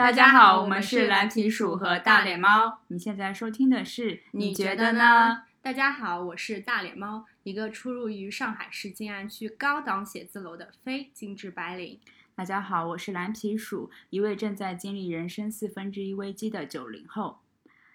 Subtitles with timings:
[0.00, 2.80] 大家好，我们是蓝皮鼠和大脸猫。
[2.88, 5.42] 你现在收听的是，你觉得呢？
[5.60, 12.00] 大家好，我是大脸猫，一个出入于上海市静安区高档写字楼的非精致白领。
[12.34, 17.40] 大家好，我是蓝皮鼠，一位正在经历人生四分之一危机的九零后。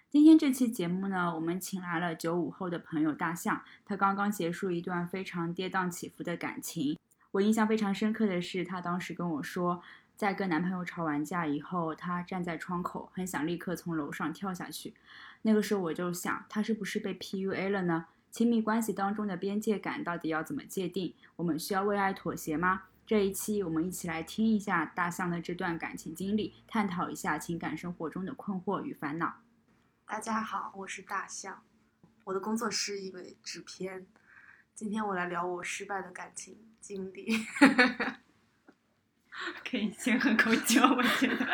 [0.08, 6.96] 今天这期节目呢，我们请来了九五后的朋友大象，他刚刚结束一段非常跌宕起伏的感情。
[7.32, 9.82] 我印象非常深刻的是，他当时跟我说，
[10.16, 14.94] 在跟男朋友吵完架以后，他站在窗口，很想立刻从楼上跳下去。
[15.42, 18.06] 那个时候我就想，他是不是被 PUA 了呢？
[18.30, 21.14] 亲密关系当中的边界感到底要怎么界定？
[21.36, 22.84] 我们需要为爱妥协吗？
[23.06, 29.42] 这一期我们一起来听一下大象的这段感情经历，探讨一下情感生活中的困惑与烦恼。
[30.06, 31.62] 大家好，我是大象，
[32.24, 34.06] 我的工作是一位制片。
[34.74, 37.46] 今天我来聊我失败的感情经历。
[39.68, 41.44] 可以先喝口酒，我觉得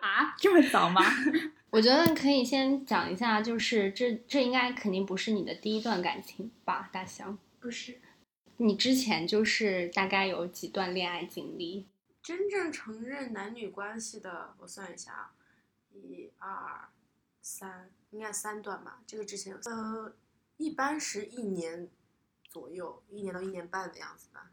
[0.00, 1.02] 啊，这么早吗？
[1.70, 7.36] 我觉得可以先讲一下，就是这这应该肯定不是你的第一段感情吧，大象？
[7.58, 8.00] 不是，
[8.58, 11.86] 你之前就是大概有几段恋爱经历？
[12.22, 15.32] 真正承认男女关系的，我算一下啊，
[15.92, 16.88] 一二
[17.42, 19.02] 三，应该三段吧。
[19.06, 20.14] 这个之前有呃，
[20.56, 21.90] 一般是一年
[22.48, 24.52] 左右，一年到一年半的样子吧。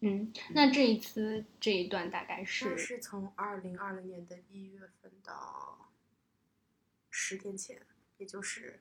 [0.00, 5.74] 嗯，那这一次这一段大概是是从二零二零年的一月份到。
[7.18, 7.80] 十天前，
[8.18, 8.78] 也就是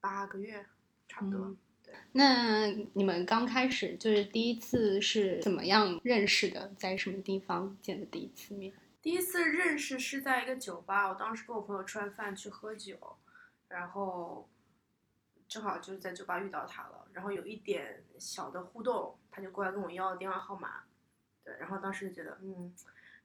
[0.00, 0.64] 八个月，
[1.06, 1.54] 差不多。
[1.84, 6.72] 对，那你们刚开始就是第一次是怎么样认识的？
[6.78, 8.72] 在什么地方见的第一次面？
[9.02, 13.18] 第一次认识是在一个酒吧，我当时跟我朋友吃完饭去喝酒，
[13.68, 14.48] 然后
[15.52, 20.84] 正好就是在酒吧遇到他了，然后有一点小的互动，他就过来跟我要电话号码。
[21.44, 22.74] 对，然后当时就觉得，嗯。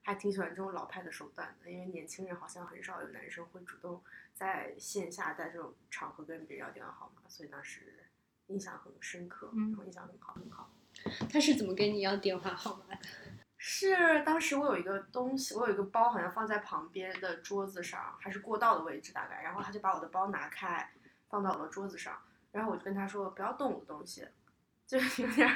[0.03, 4.02] 还挺喜欢这种老派的手段的，因为年轻人好像很少有男生会主动
[4.34, 8.06] 在线下在这种场合跟别人要电话号码，所以当时
[8.45, 10.72] 印象很深刻，然后印象很好很好。
[11.29, 13.02] 他是怎么跟你要电话号码的？
[13.59, 20.90] 是当时我有一个东西，我有一个包，好像放在旁边的桌子上，还是过道的位置大概，然后他就把我的包拿开，
[21.30, 22.18] 放到我的桌子上，
[22.52, 24.26] 然后我就跟他说不要动我的东西。
[24.86, 25.50] 就 有点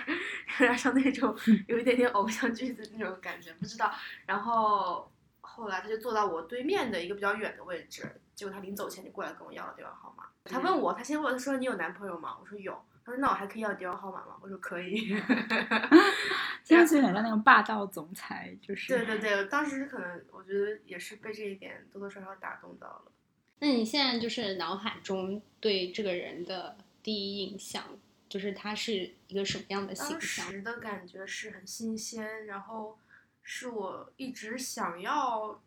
[0.60, 1.34] 有点像那种
[1.66, 3.90] 有一点点偶像剧的那种感觉，不知道。
[4.26, 5.10] 然后
[5.40, 10.26] 后来他就坐到我对面的一个比较远的位置，结果他临走前就过来跟我要了电话号码。
[10.44, 12.38] 他问我，他先问他说你有男朋友吗？
[12.42, 12.78] 我说有。
[13.06, 14.36] 他说那我还可以要电话号码吗？
[14.42, 15.16] 我说可以。
[16.66, 18.90] 听上去很像那种霸道总裁，就是。
[18.94, 23.12] 对对对，当时可能我觉得也是被这一点多多少少打动到了。
[23.62, 28.00] 那你现在就是脑海中对这个人的第一印象？
[28.28, 30.46] 就是他是一个什么样的形象？
[30.46, 32.98] 当时的感觉是很新鲜，然后
[33.44, 35.62] 是我一直想要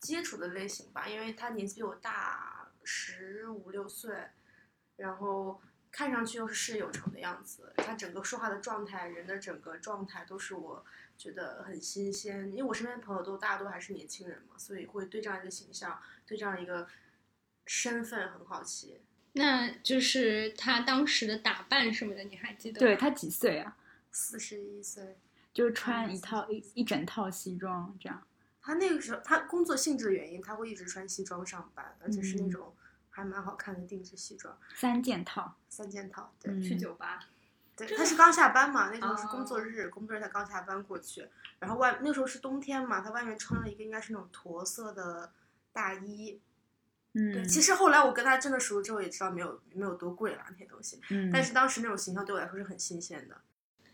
[0.00, 1.06] 接触的类型吧。
[1.06, 4.16] 因为他年纪比我大十五六岁，
[4.96, 5.60] 然后
[5.90, 7.74] 看上去又是事业有成的样子。
[7.76, 10.82] 他整个说话的状态，人的整个状态都是我
[11.18, 12.48] 觉得很新鲜。
[12.52, 16.88] 因为我身边的朋友都大多还是年轻人嘛，所以会对这样一个形象，对这样一个
[17.68, 19.00] 身份很好奇。
[19.34, 22.80] 那就是他当时的打扮什么的，你还记得？
[22.80, 23.76] 对他几岁啊？
[24.10, 25.16] 四十一岁，
[25.52, 28.26] 就是穿一套一一整套西装这样。
[28.62, 32.74] 他那个时候，他工作性质的原因，他会一直穿西装上班，而且是那种
[33.10, 34.58] 还蛮好看的定制西装。
[34.74, 37.28] 三件套，三件套，对，去酒吧。
[37.76, 41.28] 对，他是刚下班嘛，那时候是工作日，工作日他刚下班过去，
[41.60, 45.30] 然后外那时候是冬天嘛，他外面穿了一个应该是那种驼色的
[45.72, 46.40] 大衣。
[47.14, 51.00] 嗯，其实后来我跟他真的熟了之后，也知道没有没有多贵了那些东西。
[51.10, 53.40] 嗯，但是当时那种形象对我来说是很新鲜的，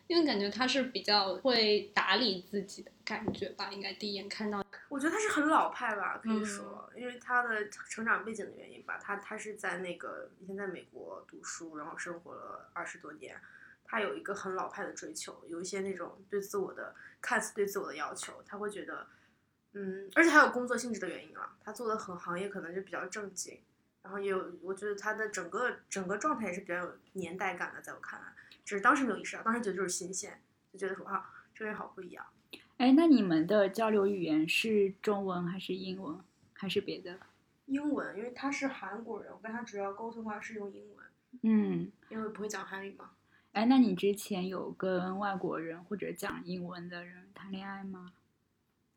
[0.09, 3.71] 因为感觉他是比较会打理自己的感觉吧。
[3.71, 8.99] 应该第一眼看到，我觉得他是很老派吧，可以说，因为他的成长背景的原因吧。
[9.01, 13.41] 他他是在那个以前在美国读书，然后生活了二十多年，
[13.85, 19.07] 他有一个很老派的追求，有一些那种对自我的看似对自我的要求，他会觉得。
[19.75, 23.59] 嗯，而且还有工作性质的原因啊，他做的很行业可能就比较正经，
[24.03, 28.27] 然后也有，我觉得他的整个整个状态也是比较有年代感的，在我看来，
[28.65, 30.41] 只是当时没有意识到，当时觉得就是新鲜，
[30.73, 32.25] 就觉得说啊，这个人好不一样。
[32.77, 36.19] 哎，那你们的交流语言是中文还是英文
[36.53, 37.19] 还是别的？
[37.67, 41.05] 英文，因为他是韩国人，我跟他主要沟通的话是用英文。
[41.43, 43.11] 嗯，因为不会讲韩语嘛。
[43.53, 48.13] 哎，那你之前有跟外国人或者讲英文的人谈恋爱吗？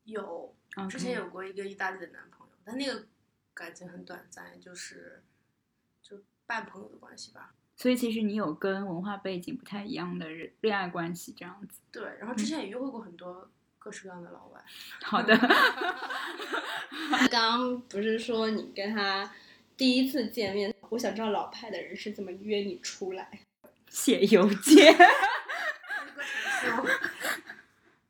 [0.08, 0.54] 有。
[0.90, 3.08] 之前有过一个意大利的男朋友，但那个
[3.56, 5.24] 感情很短暂，就是
[6.04, 7.56] 就半朋友的关系吧。
[7.76, 11.80] 所以其实你有跟文化背景不太一样的人恋爱关系这样子。
[11.92, 13.50] 对，然后之前也约会过很多
[13.80, 14.64] 各式各样的老外。
[15.02, 15.36] 好的，
[17.32, 19.34] 刚刚不是说你跟他
[19.76, 23.40] 第一次见面，我想知道老派的人是怎么约你出来？
[23.90, 24.96] 写邮件。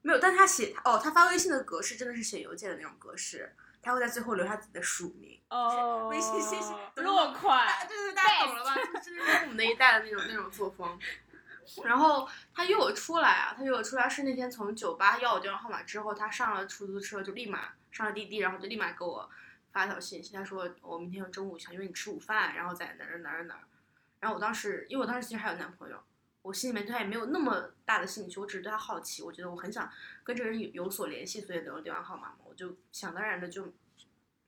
[0.07, 5.37] 没有，但他写哦，他发微信的格式真的是写邮件的那种格式，他会在最后留下自己的署名。
[5.49, 8.73] 哦微信信息落款大，对对，大家懂了吧？
[9.03, 10.97] 这就是我们那一代的那种那种作风。
[11.83, 19.29] 然后他约我出来啊，他约我出来是那天从酒吧要我电话号码之后，他上了出租车就立马上了滴滴，然后就立马给我
[19.73, 23.61] 发一条信息，他说我明天中午想约你吃午饭，然后在哪儿哪儿哪儿。
[24.21, 26.01] 然后我当时因为我当时其实还有男朋友，
[26.47, 29.91] 我心里面对他也没有那么大的兴趣，我只是对他好奇，我觉得我很想
[30.23, 33.73] 跟这个人有有所联系，所以留了电话号码嘛，我就想当然的就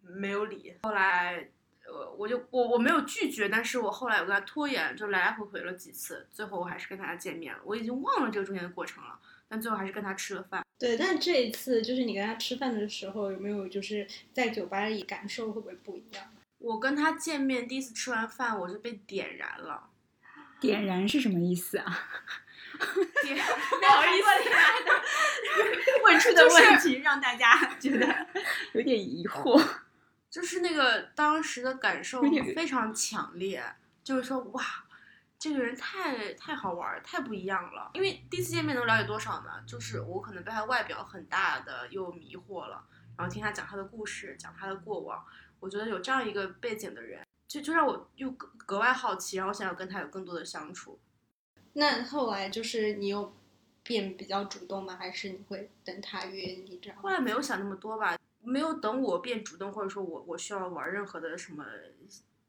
[0.01, 0.75] 没有理。
[0.83, 1.49] 后来
[1.85, 7.59] 呃，我就我我没有拒绝，但是我后来我跟他拖延，就来来回回了几次，最后我还是跟他见面了。
[7.65, 9.19] 我已经忘了这个中间的过程了，
[9.49, 10.65] 但最后还是跟他吃了饭。
[10.77, 16.25] 对，但这一次就是你跟他吃饭的时候，有没有就是在酒吧里感受会不会不一样？
[16.59, 19.88] 我跟他见面第一次吃完饭，我就被点燃了。
[20.59, 22.07] 点燃是什么意思啊？
[23.23, 23.37] 点，
[23.79, 24.27] 不好意思，
[26.03, 28.27] 问出的问题让大家觉得
[28.73, 29.61] 有点疑惑。
[30.29, 32.21] 就是那个当时的感受
[32.55, 33.63] 非常强烈，
[34.03, 34.63] 就是说哇，
[35.39, 37.89] 这个人太太好玩儿，太不一样了。
[37.95, 39.49] 因为第一次见面能了解多少呢？
[39.65, 42.85] 就是我可能被他外表很大的又迷惑了，
[43.17, 45.25] 然后听他讲他的故事，讲他的过往，
[45.59, 50.99] 我觉得有这样一个背景的人，就就让我又格格外好奇，然后想要跟他有更多的相处。
[51.73, 53.35] 那后来就是你有
[53.81, 54.95] 变比较主动吗？
[54.95, 57.01] 还是你会等他约你这样？
[57.01, 61.65] 后来没有想那么多吧，没有等我变主动，或者说我我需要玩任何的什么，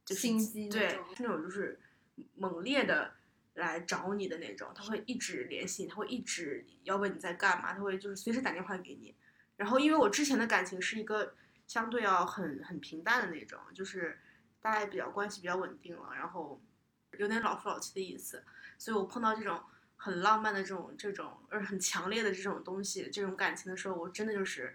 [0.05, 1.81] 就是心机那对种，那种就是
[2.37, 3.14] 猛烈的
[3.55, 9.14] 来找你的那种，他会一直联系你，他会一直要问你在干嘛，他会就是随时打电话给你。
[9.56, 11.35] 然后因为我之前的感情是一个
[11.67, 14.19] 相对要很很平淡的那种，就是
[14.61, 16.61] 大家也比较关系比较稳定了，然后
[17.19, 18.43] 有点老夫老妻的意思，
[18.79, 19.61] 所以我碰到这种
[19.97, 24.75] 很浪漫的这种这种，而很强烈的这种东西，这种感情的时候，我真的就是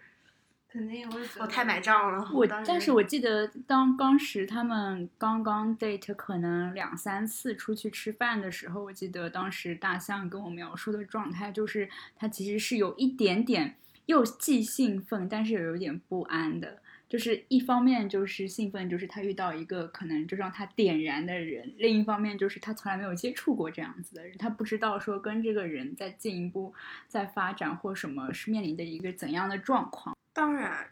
[0.68, 2.30] 肯定会觉我太买账了。
[2.32, 16.82] 我当时但是我记得当当时他们刚刚 date 可能两三次出去吃饭的时候，我记得当时大象跟我描述的状态就是他其实是有一点点又既兴奋，但是又有点不安的。
[17.08, 26.74] 就是一方面就是兴奋，就是他遇到一个可能就让他点燃的人；另一方面就是他从来没有接触过这样子的人，他不知道说跟这个人在进一步
[27.06, 30.16] 在发展或什么是面临的一个怎样的状况。
[30.32, 30.90] 当然，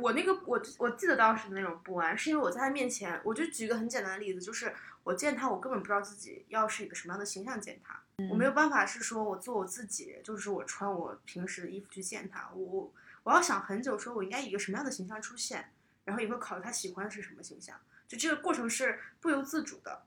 [0.00, 4.72] 我那个我我记得当时的那种不安，是因为我在他面前，我就举一个很简单的例子，就是
[5.04, 12.92] 我见他，我根本不知道自己要是一个什么样的形象见他，我没有办法是说我做我自己，就是我穿我平时的衣服去见他，我
[13.24, 15.70] 我要想很久，说我应该以一个什么样的形象出现，
[16.04, 20.02] 然后也会考虑他喜欢的是什么形象，就这个过程是不由自主的，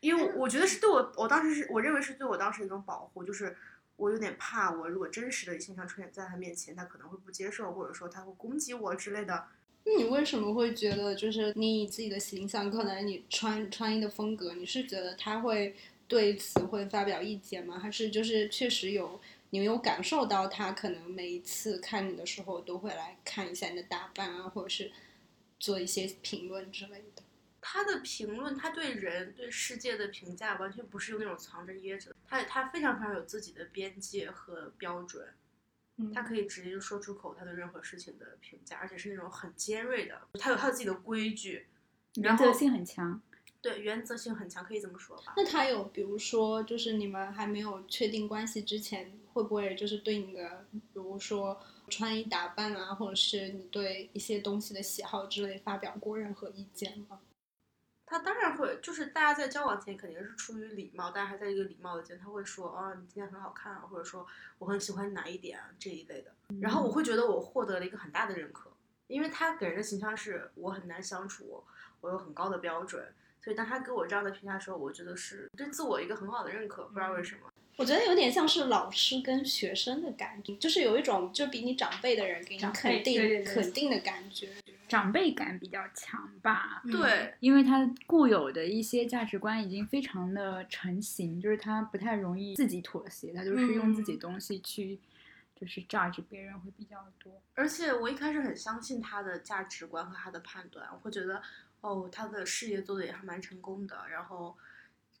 [0.00, 3.56] 因为我觉得是对我，我当时是我认为是对我当时一种保护，就是
[3.96, 9.46] 我有点怕，我如果真实的形象出现在他面前，他可能会不接受，或者说他会攻击我之类的。
[9.84, 15.74] 那你为什么会觉得，就是你以自己的形象，可能你穿穿衣的风格，你是觉得他会
[16.06, 17.78] 对此会发表意见吗？
[17.78, 19.20] 还是就是确实有
[19.50, 24.90] 你有感受到他可能每一次看你的时候都会来看一下你的打扮啊，或者是
[25.58, 27.22] 做一些评论之类的？
[27.60, 35.28] 他的评论，他对人、对世界的评价，完全不是用那种藏着掖着，他他非常非常有自己的边界和标准，
[35.98, 41.66] 嗯他可以直接就说出口他对任何事情的评价，而且是那种很尖锐的，他有他有自己的规矩，
[42.14, 43.20] 原则性很强。
[43.62, 45.34] 对原则性很强，可以这么说吧。
[45.36, 57.20] 那他有比如说，就是你们还没有确定关系之前，会不会就是对你的，比如说穿衣打扮啊，或者是你对一些东西的喜好之类发表过任何意见吗？
[58.06, 64.26] 他当然会，就是大家在交往前肯定是出于礼貌，大家还在一个礼貌的间，他会说啊，你今天很好看啊，或者说
[64.58, 66.32] 我很喜欢哪一点啊这一类的。
[66.60, 68.68] 然后我会觉得我获得了一个很大的认可，
[69.06, 71.62] 因为他给人的形象是我很难相处，
[72.00, 77.42] 我有很高的标准，所以当他给我这样的评价的时候，我觉得是对自我一个很好的认可，不知道为什么。
[77.80, 84.50] 我觉得有点像是老师跟学生的感觉，就是有一种就比你长辈的人给你肯定对对对肯定的感觉。
[84.86, 86.92] 长辈感比较强吧，嗯。
[86.92, 94.98] 对，因为他固有的一些价值观已经非常的成型，就是他不太容易自己妥协，他就是用自己东西去，
[95.58, 97.40] 就是榨着别人会比较多。
[97.54, 101.40] 而且我一开始很相信他的价值观和他的判断，我会觉得
[101.80, 104.54] 哦，他的事业做的也还蛮成功的，然后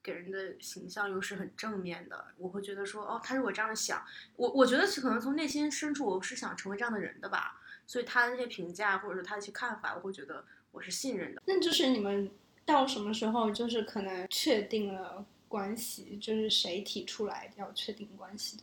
[0.02, 4.04] 给人的形象又是很正面的，我会觉得说，哦，他如果这样想，
[4.36, 11.42] 我我觉得是可能从内心深处我是想成为这样的人的吧，所以他的那些评价或者说他的一些看法，我会觉得我是信任的。
[11.44, 12.30] 那就是你们
[12.64, 18.62] 到什么时候就是可能确定了关系，就是谁提出来要确定关系的？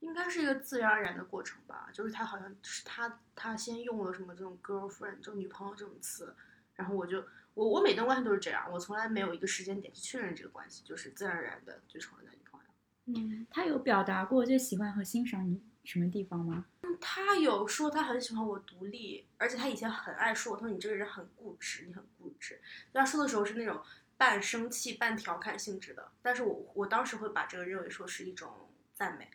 [0.00, 6.34] 应该是一个自然而然的过程吧，就是他好像是他他先用了什么这种 girlfriend 就女朋友这种词，
[6.74, 12.66] 然后我就我我每段关系都是这样，我从来没有一个时间点去确认这个关系，就是自然而然的就成了男女朋友。
[13.06, 16.66] 嗯，他有表达过最喜欢和欣赏你什么地方吗？
[17.00, 22.60] 他有说他很喜欢我独立，而且他以前很爱说我，他说你这个人很固执，你很固执。
[22.92, 23.80] 就他说的时候是那种
[24.16, 28.48] 半生气半调侃性质的，但是我我当时会把这个认为说是一种
[28.94, 29.28] 赞美。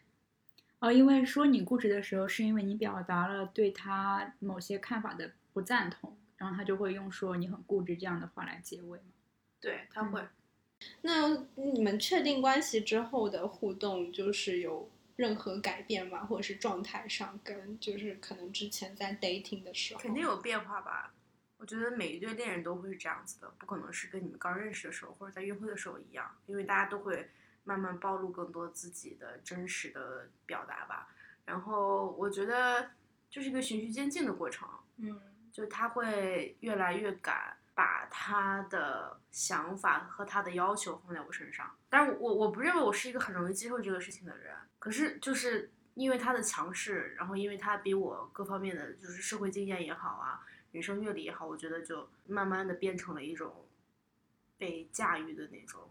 [0.80, 9.06] 哦，因为说你固执的时候，是因为你表达了对他某些看法的不赞同，然后他就会用说你很固执这样的话来结尾嘛。
[9.62, 10.28] 对他会。
[11.02, 16.26] 那你们确定关系之后的互动，就是有任何改变吗？
[16.26, 21.14] 或者是状态上跟就是可能之前在 dating 的时候，肯定有变化吧。
[21.58, 27.30] 我觉得每一对恋人都会是这样子的，不可能是跟你们刚认识的时候或者在约会的时候一样，因为大家都会
[27.66, 31.14] 慢慢暴露更多自己的真实的表达吧。
[31.44, 32.92] 然后我觉得
[33.30, 35.20] 就是一个循序渐进的过程，嗯
[35.52, 41.70] 就是他会越来越敢把他的想法和他的要求放在我身上。
[41.90, 53.66] 但是我我不认为我是一个很容易接受这个事情的人，可是就是因为他的强势，然后因为他比我各方面的就是社会经验也好啊，人生阅历也好，我觉得就慢慢的变成了一种
[54.58, 55.82] 被驾驭的那种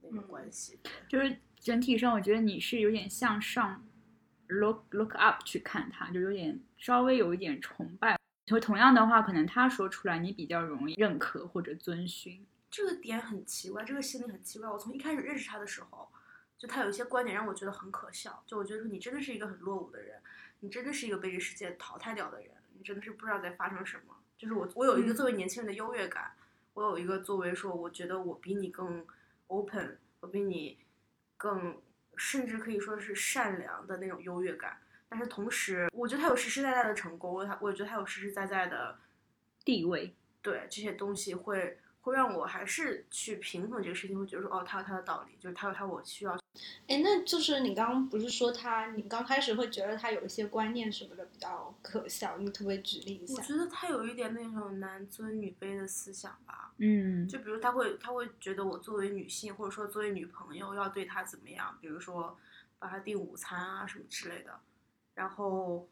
[0.00, 0.78] 那种嗯关系。
[0.82, 3.84] 对就是整体上，我觉得你是有点向上
[4.46, 8.18] look look up 去看他，就有点稍微有一点崇拜。
[8.46, 12.46] 就同样的话，可能他说出来，你比较容易认可或者遵循。
[12.70, 14.68] 这个点很奇怪，这个心理很奇怪。
[14.68, 16.08] 我从一开始认识他的时候，
[16.58, 18.42] 就他有一些观点让我觉得很可笑。
[18.46, 20.20] 就我觉得说你真的是一个很落伍的人，
[20.60, 24.14] 你真的是一个被这世界淘汰掉的人，你真的是不知道在发生什么。
[24.36, 26.32] 就是我，我有一个嗯作为年轻人的优越感，
[26.74, 29.06] 我有一个作为说，我觉得我比你更
[29.46, 30.76] open，我比你
[31.36, 31.80] 更，
[32.16, 34.78] 甚至可以说是善良的那种优越感。
[35.08, 38.98] 但是同时，我觉得他有实实在在的成功，我我觉得他有实实在在的
[39.64, 46.36] 地位，对这些东西会会让我还是去平衡这个事情，会觉得说哦，他有他的道理，就是他有他我需要。
[46.86, 53.34] 哎，那就是你刚刚不是说他，你刚开始会觉得他有一些观念什么的比较可笑，你可不可以举例一下？
[53.34, 62.38] 我觉得他有一点那种男尊女卑的思想吧，嗯，就比如他会他会觉得我作为女性或者说作为女朋友要对他怎么样，比如说
[62.78, 64.60] 把他订午餐啊什么之类的，
[65.14, 65.88] 然后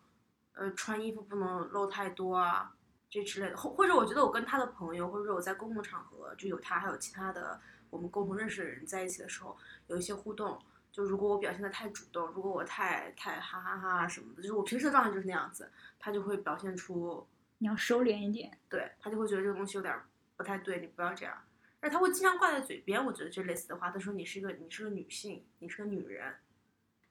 [0.54, 2.74] 呃穿衣服不能露太多啊
[3.08, 7.60] 这之类的，或或者我觉得我跟他的朋友或者我在公共场合就有他还有其他的
[7.90, 9.56] 我们共同认识的人在一起的时候
[9.88, 10.58] 有一些互动，
[10.90, 17.26] 就如果我表现的太主动，如果我太太哈哈哈什么的，就是我平时的状态就是那样子，他就会表现出
[17.58, 18.58] 你要收敛一点。
[18.68, 21.36] 对他就会觉得这个东西有点儿不太对，你不要这样。
[21.80, 26.34] 而他会经常挂在嘴边，我觉得这类似的话，他说你是个你是个女性，你是个女人。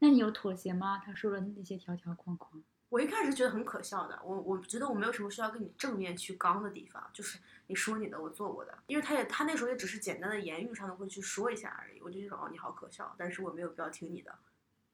[0.01, 0.99] 那你有妥协吗？
[1.05, 2.61] 他说了那些条条框框。
[2.89, 14.35] 我一开始觉得很可笑的，我我觉得我没有什么需要跟你正面去刚的地方，就是你说你的，我做我的，因为他也他那时候也只是简单的言语上的会去说一下而已，我就觉得哦你好可笑，但是我没有必要听你的。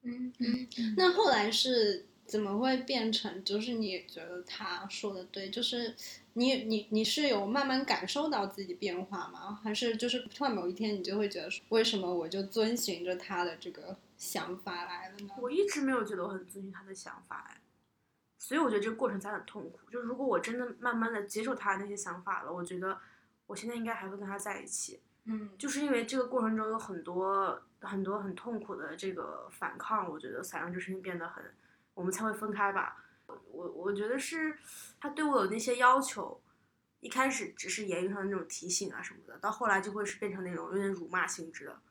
[0.03, 3.43] 嗯嗯，那后来是怎么会变成？
[3.43, 5.95] 就是你觉得他说的对，就是
[6.33, 9.59] 你你你是有慢慢感受到自己变化吗？
[9.63, 15.29] 还是就是突然某一天你就会觉得说，为什么我就遵循着他的这个想法来了呢？
[15.37, 17.61] 我一直没有觉得我很遵循他的想法哎，
[18.37, 19.79] 所以我觉得这个过程才很痛苦。
[19.91, 22.99] 就是如果我真的慢慢的接受他的那些想法了，我觉得
[23.45, 24.99] 我现在应该还会跟他在一起。
[25.29, 31.43] 嗯就是因为这个过程中有很多很多很痛苦的这个反抗，我觉得才让这事情变得很，
[31.93, 33.03] 我们才会分开吧。
[33.51, 34.57] 我我觉得是
[35.01, 36.41] 他对我有那些要求，
[37.01, 41.81] 一开始只是言语上的那种提醒啊什么的，到后来就会是变成那种有点辱骂性质的，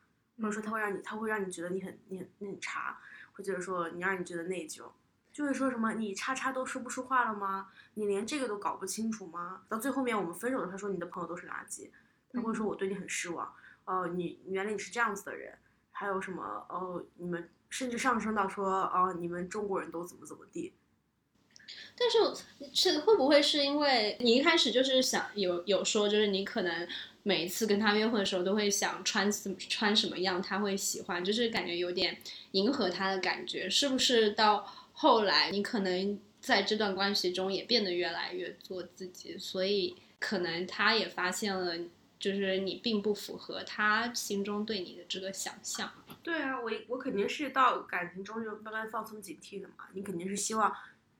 [0.41, 2.99] 或者说他会让你他会让你觉得你很你很你很差，
[3.33, 4.83] 会觉得说你让你觉得内疚。
[5.31, 7.69] 就会说什么你叉叉都说不出话了吗？
[7.93, 9.61] 你连这个都搞不清楚吗？
[9.69, 11.91] 到最后面我们分手的时候，他说你的朋友都是垃圾，
[12.31, 13.53] 他会说我对你很失望。
[13.85, 15.55] 哦，你原来你是这样子的人，
[15.91, 16.65] 还有什么？
[16.69, 20.73] 哦，你们甚至上升到说，哦，你们中国人都怎么怎么地。
[21.95, 26.87] 但是是会不会是因为你一开始就是想有有说，就是你可能
[27.27, 32.17] 每一次跟他约会的时候都会想穿什穿什么样他会喜欢，就是感觉有点
[32.51, 41.75] 迎合他的感觉，是不是到后来你可能在这段关系中也变得越来越做自己，所以可能他也发现了
[42.17, 45.91] 就是你并不符合他心中对你的这个想象。
[46.23, 49.89] 对啊，我我肯定是到感情中就慢慢放松警惕的嘛。
[49.93, 50.73] 你肯定是希望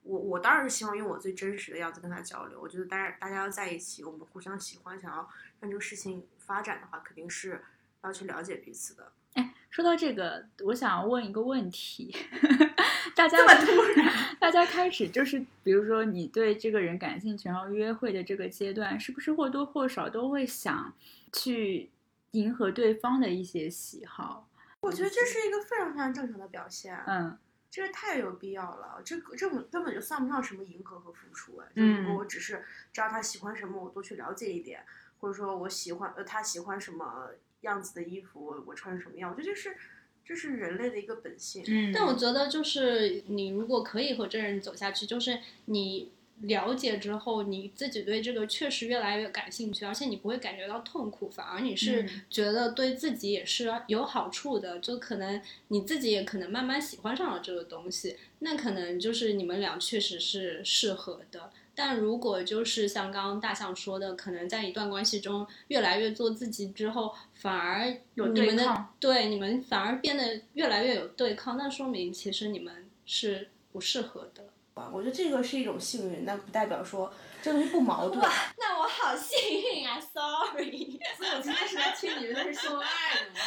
[0.08, 2.58] 我，我当然是希望用我最真实的样子跟他交流。
[2.58, 5.28] 我觉得大家大家要在一起，我们互相喜欢，想要
[5.60, 7.62] 让这个事情发展的话，肯定是
[8.02, 9.12] 要去了解彼此的。
[9.34, 12.16] 哎，说到这个，我想要问一个问题，
[13.14, 20.94] 大家突然， 大家开始就是，比如说你对这个人感兴趣，然后约会的这个阶段，是不是或多或少都会想
[21.34, 21.90] 去
[22.30, 24.48] 迎合对方的一些喜好？
[24.80, 26.96] 我觉得这是一个非常非常正常的表现。
[27.06, 27.36] 嗯
[27.70, 31.68] 这个太有必要了，这个这根本就算不上什么迎合和付出哎。
[31.74, 34.82] 嗯就如果我只是知道他喜欢什么，我多去了解一点，
[35.20, 39.76] 或者说我喜欢呃他喜欢什么样子的衣服，我我穿什么样，我觉得这是
[40.24, 41.62] 这是人类的一个本性。
[41.68, 61.50] 嗯但我觉得，就是你如果可以和这人走下去，就是你了解之后，你自己对这个确实越来越感兴趣，而且你不会感觉到痛苦，反而你是嗯觉得对自己也是有好处的，就可能你自己也可能慢慢喜欢上了这个东西，那可能就是你们俩确实是适合的。
[61.74, 74.47] 但如果就是像刚刚大象说的，可能在一段关系中越来越做自己之后，反而有你们的对抗对你们反而变得越来越有对抗，那说明其实你们是不适合的。
[74.92, 78.20] 我觉得这个是一种幸运，但不代表说这东西不矛盾。
[78.58, 83.40] 那我好幸运啊！Sorry， 所以我今天是来听你们是秀恩爱的嘛。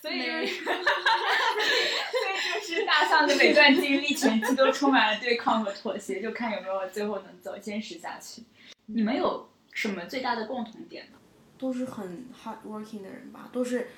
[0.00, 8.42] 所以就是， 所以就是大象的每段经历前期都充满了对抗和妥协，就看有没有最后能走坚持下去。
[8.86, 11.18] 你们有什么最大的共同点呢？
[11.56, 13.88] 都是很 hard working 的人吧，都是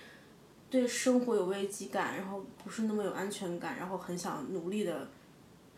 [0.68, 5.08] 对生活有危机感，然后不是那么有安全感，然后很想努力的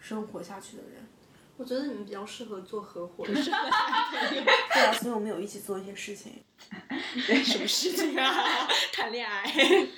[0.06, 1.04] 生活下去的人。
[1.56, 3.34] 我觉得你们比较适合做合伙人。
[3.42, 6.44] 对啊，所以我们有一起做一些事情。
[7.26, 8.30] 对什么事情啊？
[8.92, 9.42] 谈恋爱。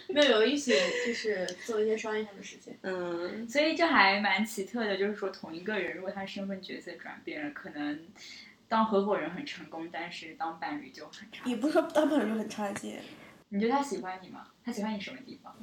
[0.09, 0.73] 没有有一起
[1.05, 2.75] 就是做一些商业上的事情。
[2.83, 8.07] 嗯，所以这还蛮奇特的，就是说同一个人，如果他身份角色转变了，可能
[8.69, 11.45] 当合伙人很成功，但是当伴侣就很差。
[11.45, 12.97] 也不是说当伴侣就很差劲，
[13.49, 14.47] 你觉得他喜欢你吗？
[14.65, 15.55] 他喜欢你什么地方？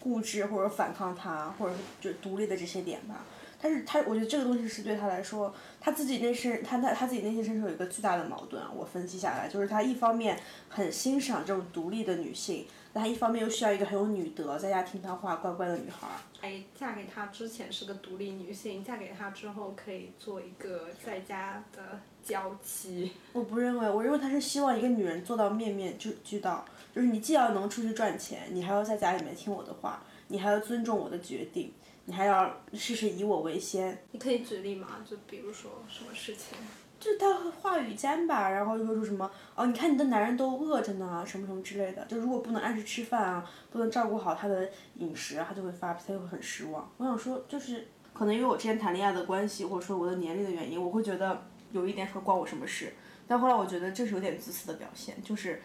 [0.00, 3.24] 固执或者反抗他，或者就独立的这些点吧。
[3.64, 8.70] 但是他，我觉得这个东西是对他来说，他自己内心，他他他自己内心深处有一个巨大的矛盾啊。
[8.76, 16.20] 我分析下来，就是他一方面很欣赏这种独立的女性，但他一方面又需要一个很有女德，在家听他话、乖乖的女孩儿。
[16.42, 23.12] 哎，嫁给他之前是个独立女性，嫁给他之后可以做一个在家的娇妻。
[23.32, 31.72] 我不认为，我认为他是希望一个女人做到面面俱俱到，就是你既要能出去赚钱，你还要在家里面听我的话，你还要尊重我的决定，
[32.06, 33.96] 你还要事事以我为先。
[34.12, 34.88] 你可以举例吗？
[35.08, 36.58] 就比如说什么事情？
[37.00, 42.02] 就是他话语间吧，然后就会说什么哦，你看你的男人都饿着呢，什么什么之类的。
[42.06, 46.90] 就如果不能按时吃饭啊，不能照顾好他的饮食啊，他就会发脾气，他就会很失望。
[46.96, 52.94] 我想说，就是可能因为我之前谈恋爱的关系，或者说我的年龄的原因，我会觉得有一点说关我什么事。
[53.26, 55.60] 但后来我觉得这是有点自私的表现，就是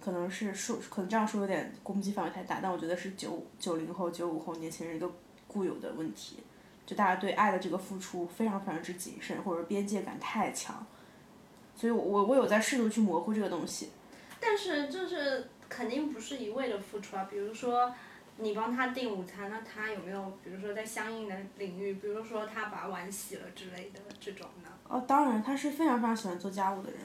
[0.00, 5.08] 可能是说，可能这样说有点攻击范围太大，但我觉得是九九零后、九五后年轻人一个
[5.48, 6.36] 固有的问题。
[6.86, 10.86] 就大家对爱的这个付出非常非常之谨慎，或者边界感太强，
[11.76, 13.90] 所以我我我有在试图去模糊这个东西。
[14.40, 17.92] 但是就是肯定不是一味的付出啊，比如说
[18.38, 24.70] 你帮他订午餐，那他有没有比如说在相应的领域，比如说他把碗洗了之类的这种呢？
[24.88, 27.00] 哦，当然他是非常非常喜欢做家务的人，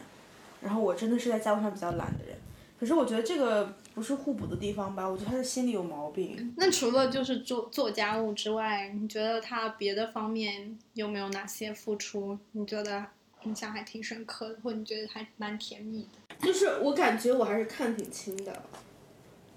[0.61, 2.37] 然后我真的是在家务上比较懒的人。
[2.83, 5.07] 可是我觉得这个不是互补的地方吧？
[5.07, 6.53] 我觉得他的心里有毛病。
[6.57, 12.37] 那除了就是做做家务之外，你觉得他别的方面有没有哪些付出？
[12.51, 13.05] 你觉得
[13.43, 16.45] 印象还挺深刻的，或你觉得还蛮甜蜜的？
[16.45, 18.63] 就是我感觉我还是看挺清的，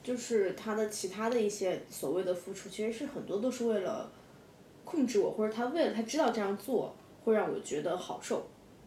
[0.05, 4.09] 就是他的其他的一些所谓的付出，其实是很多都是为了
[4.85, 8.47] 控制我，或者他为了他知道这样做会让我觉得好受。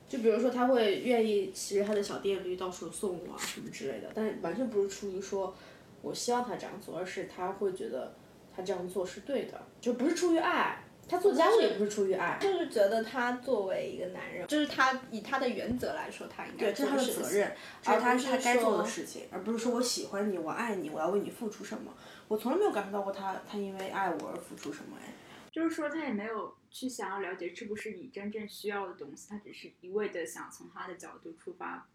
[0.10, 5.56] 就比如说他会愿意骑着他的小电驴到处送我啊什么之类的，但是完全不是出于说
[6.02, 8.14] 我希望他这样做，而是他会觉得
[8.54, 10.84] 他这样做是对的，就不是出于爱。
[11.08, 21.92] 他做家务也不是出于爱，就是觉得他作为一个男人，就是他以他的原则来说，他应该对，这是他的责任，这是他是他该做的事情，而不是说我喜欢你，我爱你，我要为你付出什么。
[22.28, 25.12] 我从来没有感受到过他他因为爱我而付出什么哎。
[25.60, 31.86] 就是说他也没有去想要了解是不是你真正需要的东西他只是一味的想从他的角度出发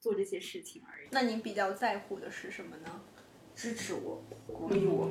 [0.00, 1.08] 做这些事情而已。
[1.12, 3.00] 那您比较在乎的是什么呢？
[3.54, 5.08] 支持我鼓励我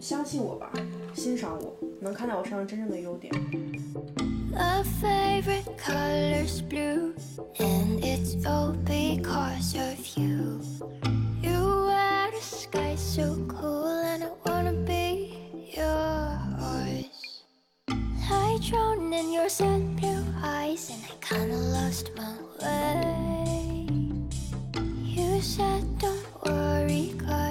[0.00, 0.72] 相信我吧
[1.14, 3.32] 欣赏我能看到我身上真正的优点。
[5.00, 7.14] Favorite colors blue
[7.58, 10.60] and it's all because of you.
[11.40, 15.34] You weather sky so cool and I won't be
[15.76, 16.43] you
[18.64, 23.86] Drowning in your sad blue eyes, and I kinda lost my way.
[25.04, 27.43] You said, Don't worry, cause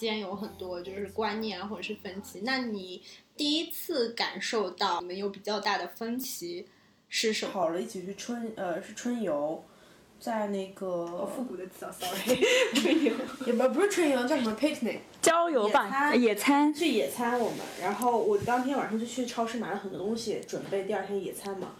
[0.00, 2.40] 间有很多就是观念啊或者是分歧。
[2.42, 3.02] 那你
[3.36, 6.66] 第一次感受到你们有比较大的分歧
[7.08, 7.52] 是什么？
[7.52, 9.62] 跑了一起去春呃是春游，
[10.18, 12.42] 在那个复古的词啊，sorry，
[12.74, 13.14] 春游
[13.46, 16.72] 也不不是春游，叫什么 picnic，郊游吧，野野餐。
[16.72, 21.72] 去野餐我们，然后我当天晚上就去超市买了很多东西，准备第二天野餐嘛。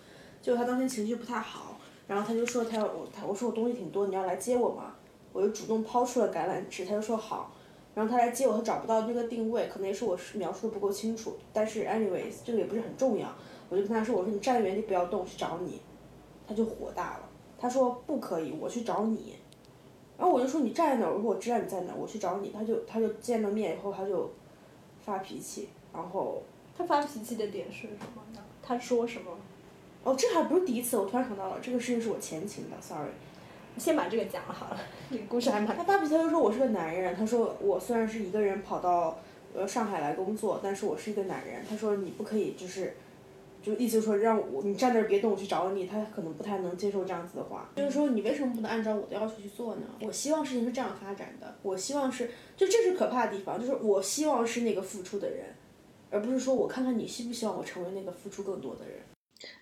[0.42, 1.78] 结果他当天情绪不太好，
[2.08, 4.94] 然后他就说他要我他我说我东西挺多，你要来接我吗？
[5.32, 7.54] 我就主动抛出了橄榄枝，他就说好。
[7.94, 11.36] 然后他来接我，他找不到那个定位，可能也是我描述的不够清楚。
[11.52, 13.28] 但是 anyways 这个也不是很重要，
[13.68, 15.80] 我就跟他说我说你站原地不要动，我去找你。
[16.46, 19.36] 他就火大了，他说不可以，我去找你。
[20.18, 21.14] 然后我就说你站在哪儿？
[21.14, 22.50] 我说我知道你在哪儿，我去找你。
[22.50, 24.30] 他就他就见了面以后他就
[25.04, 26.42] 发脾气，然后
[26.76, 28.40] 他发脾气的点是什么呢？
[28.62, 29.30] 他说什么？
[30.02, 33.10] 哦，这还不是第一次，我突然想到了，这个事情是我前情的，sorry。
[33.80, 37.16] 先把这个讲了好了，这个故事还蛮他发脾气，他就说我是个男人。
[37.16, 39.18] 他说我虽然是一个人跑到
[39.54, 41.64] 呃上海来工作，但是我是一个男人。
[41.66, 42.92] 他说你不可以就是，
[43.62, 45.86] 就意思说让我你站那儿别动，我去找你。
[45.86, 49.82] 他可能不太能接受这样子的话，就是说你为什么不能按照我的要求去做呢？
[50.02, 55.46] 我希望事情是这样发展的，我希望是就这是可怕的地方，就是我希望是那个付出的人，
[56.10, 58.98] 而不是说我看看你希不希望我成为那个付出更多的人。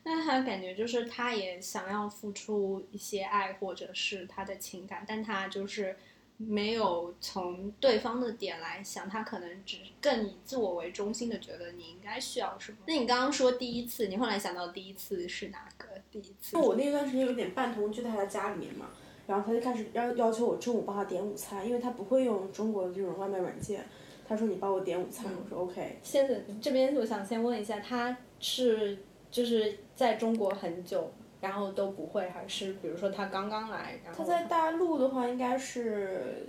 [0.04, 5.96] 那他感觉就是他也想要付出一些爱或者是他的情感，但他就是
[6.36, 12.78] 没有从对方的点来想，他可能只更以自我为中心的觉得你应该需要什么。
[12.86, 15.88] 那你刚刚说第一次，你后来想到第一次是哪个？
[16.10, 16.56] 第一次？
[16.56, 18.90] 我那段时间有点半同居在他家里面嘛，
[19.26, 23.84] 然后他就开始要要求我中午帮他点午餐，因为他不会用中国的这种外卖软件。
[24.26, 25.98] 他说你帮我点午餐，我说 OK。
[26.02, 28.98] 现在这边我想先问一下，他是
[29.30, 36.48] 就是在中国很久，然后都不会，还是比如说他刚刚来，然后他在大陆的话应该是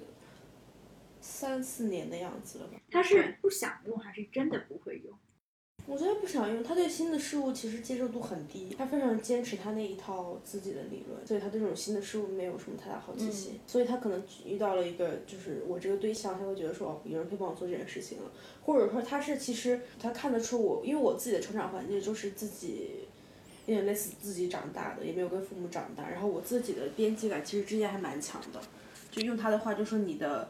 [1.21, 2.79] 三四年的样子了吧？
[2.89, 5.13] 他是不想用还是真的不会用？
[5.89, 18.31] 我觉得不想用，他对新的事物其实接受度很低，他非常坚持他那一套自己的理论，所以他对这种新的事物没有什么太大好奇心，所以他可能遇到了一个就是我这个对象，他会觉得说哦，有人可以帮我做这件事情了，
[18.63, 22.91] 或者说他是其实他看得出我，因为我自己的成长环境就是自己。
[23.65, 28.59] 有点类似自己长大的，也没有跟父母长大，然后我自己的边界感其实之前还蛮强的，
[29.11, 30.49] 就用他的话就说你的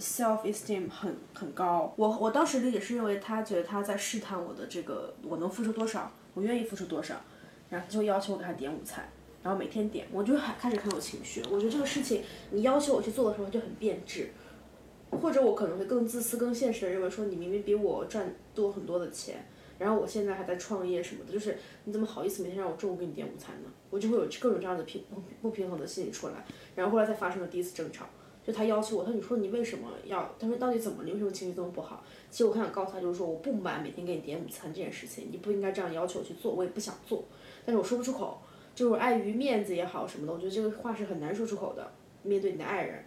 [0.00, 1.92] self esteem 很很高。
[1.96, 7.16] 我我当时理解是认为他觉得他在试探我的这个我能付出多少，我愿意付出多少，
[7.70, 9.08] 然后就要求我给他点午餐，
[9.42, 11.42] 然后每天点，我就还开始很有情绪。
[11.50, 14.30] 我觉得这个事情你要求我去做的时候就很变质，
[15.10, 19.46] 或者我可能会更自私、更现实的认为说你明明比我赚多很多的钱。
[19.78, 23.70] 然后我现在还在创业什么的，就是你怎么好意思每天让我中午给你点午餐呢？
[23.90, 25.04] 我就会有各种这样的平
[25.40, 26.44] 不平衡的心理出来。
[26.74, 28.04] 然后后来才发生了第一次争吵，
[28.48, 30.34] 就他要求我，他说你说你为什么要？
[30.38, 31.04] 他说到底怎么了？
[31.04, 32.02] 你为什么情绪这么不好？
[32.30, 37.22] 其实我很想告诉他，就是说我不满每天给你点午餐这件事情，你不应该这样要求去做，我也不想做，
[37.66, 38.40] 但是我说不出口，
[38.74, 43.04] 就是碍于面子也好什么的，我觉得这个话是很难说出口的，面对你的爱人。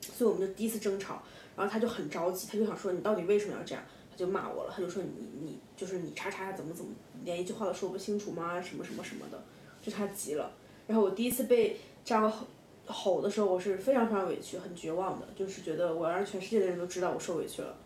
[0.00, 1.22] 所以我们就第一次争吵，
[1.56, 3.84] 然后他就很着急，他就想说你到底为什么要这样？
[4.10, 6.90] 他就骂我了，他就说你你就是你叉叉怎么怎么
[7.22, 8.60] 连一句话都说不清楚吗？
[8.60, 9.40] 什么什么什么的，
[9.80, 10.50] 就他急了。
[10.86, 12.32] 然后我第一次被这样
[12.90, 17.76] 吼吼的时候，我是非常非常委屈，很绝望的，就是觉得我要让全世界的人都知道我受委屈了。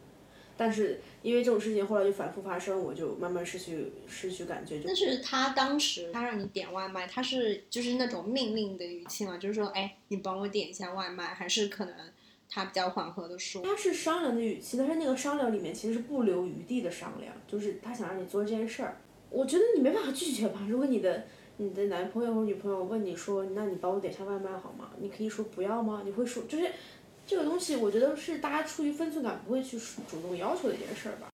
[0.57, 4.79] 但是因为这种事情后来就反复发生，我就慢慢失去失去感觉。
[4.79, 11.95] 就但是他当时他让你点外卖，他是就是那种命令的语气嘛，就是说，哎，你帮我点一下外卖，还是可能
[12.49, 13.63] 他比较缓和的说。
[13.63, 18.97] 他是商量的语气，但是那个商量里面其实是不留余地的商量，就是他想让你做这件事儿。
[19.31, 20.65] 我觉得你没办法拒绝吧？
[20.69, 24.91] 如果你的你的男朋友或女朋友问你说，那你帮我点下外卖好吗？
[24.99, 26.03] 你可以说不要吗？
[26.05, 26.71] 你会说就是
[27.27, 31.29] 这个东西，我觉得是大家出于分寸感不会去主动要求的一件事儿吧。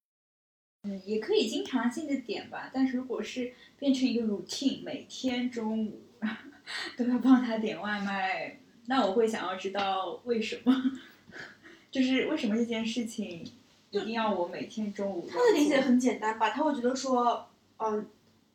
[0.82, 6.00] 嗯，也可以经常性的点吧，但是如果是变成一个 routine，每天中午
[6.96, 10.74] 都要帮他点外卖，那我会想要知道为什么，
[11.90, 13.46] 就是为什么这件事情
[13.90, 15.26] 一定要我每天中午？
[15.28, 17.46] 他的理解很简单吧，他会觉得说，
[17.78, 18.06] 嗯，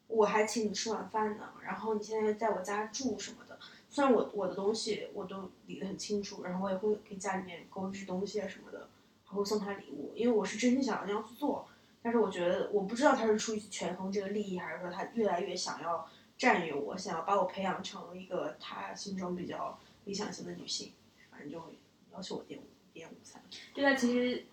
[0.08, 8.88] 我还请你吃晚饭呢，然后你现在在我家住什么的，虽然我我的东西我都理得很清楚，然后我也会给家里面购置东西啊什么的，
[9.26, 11.68] 还会送他礼物，因为我是真心想要这样做。
[12.02, 20.94] 但是我觉得，我不知道他是出于权衡这个利益，还是说他越来越想要占有我，想要把我培养成一个他心中比较理想型的女性，
[21.32, 21.80] 反正就会
[22.13, 22.60] 要求我点
[22.94, 23.41] 点午餐。
[23.74, 24.46] 对他其实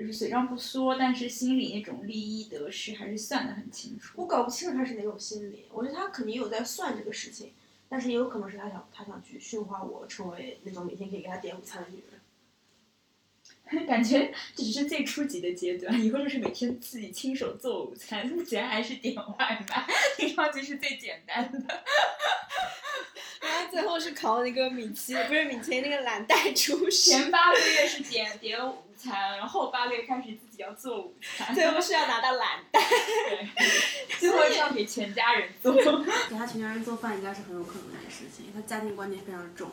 [0.00, 4.14] 就是嘴上不说，但是心里那种利益得失还是算得很清楚。
[4.16, 7.52] 我搞不清楚他是哪种心理，我觉得他肯定有在算这个事情，
[7.88, 12.18] 但是也有可能是他想他想去驯化我，成为那种每天可以给他点午餐的女人。
[13.86, 19.86] 感觉这只是最初级的阶段，以后就是每天自己亲手做午餐， 目前还是点外卖，
[20.16, 21.84] 听上去是最简单的。
[23.40, 32.80] 然后最后是考那个米奇，不是米奇那个蓝带厨师，前八个月是点点午餐，然后后八个月开始自己要做午餐，最后是要拿到蓝带。
[33.28, 33.48] 对，
[34.18, 35.72] 最后是要给全家人做。
[35.72, 39.70] 给他全家人做饭应该是很有可能的事情，他家庭观念非常重，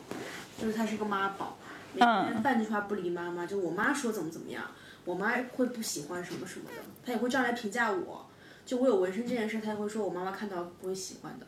[0.58, 1.58] 就是他是个妈宝，
[1.92, 4.64] 每天半句话不离妈妈，就我妈说怎么怎么样，
[5.04, 8.26] 我妈会不喜欢什么什么的，他也会这样来评价我。
[8.64, 11.46] 就我有纹身这件事，他也会说我妈妈看到不会喜欢的，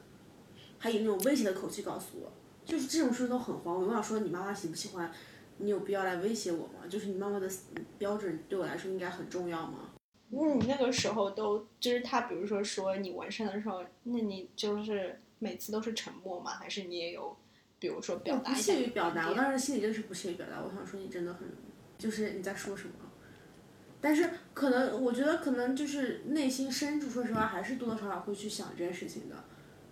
[0.81, 2.33] 他以那种威胁的口气告诉我，
[2.65, 3.83] 就是这种事都很慌。
[3.83, 5.13] 我想说你妈妈喜不喜欢，
[5.59, 6.87] 你有必要来威胁我吗？
[6.89, 7.49] 就是你妈妈的
[7.99, 9.91] 标准对我来说应该很重要吗？
[10.31, 16.53] 那你那个时候都就是他，比如说说你纹身的时候，那你就是每次都是沉默吗？
[16.53, 17.37] 还是你也有，
[17.79, 20.63] 比如说表达不屑于表达，我当时心里就是不屑于表达。
[20.63, 21.47] 我想说你真的很，
[21.99, 22.95] 就是你在说什么？
[24.01, 29.37] 但是可能我觉得可能就是内心深处，说实话还是多多少少会去想这件事情的。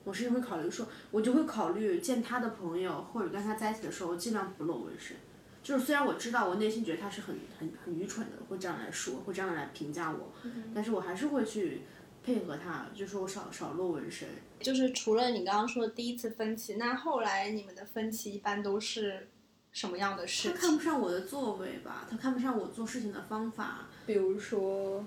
[0.09, 5.15] 我甚至会考虑说，我就会考虑见他的朋友或者跟他在一起的时候，尽量不露纹身。
[5.63, 10.33] 就是虽然我知道我内心觉得他是很很很愚蠢的，会这样来说，会这样来评价我，
[10.75, 11.83] 但是我还是会去
[12.25, 14.27] 配合他，就说我少少露纹身。
[14.61, 19.29] 就是除了你刚刚说的第一次分歧，那后来你们的分歧一般都是
[19.73, 20.77] 什么样的事他看？
[20.77, 25.05] 不上我的作为吧，他看不上我做事情的方法，比如说，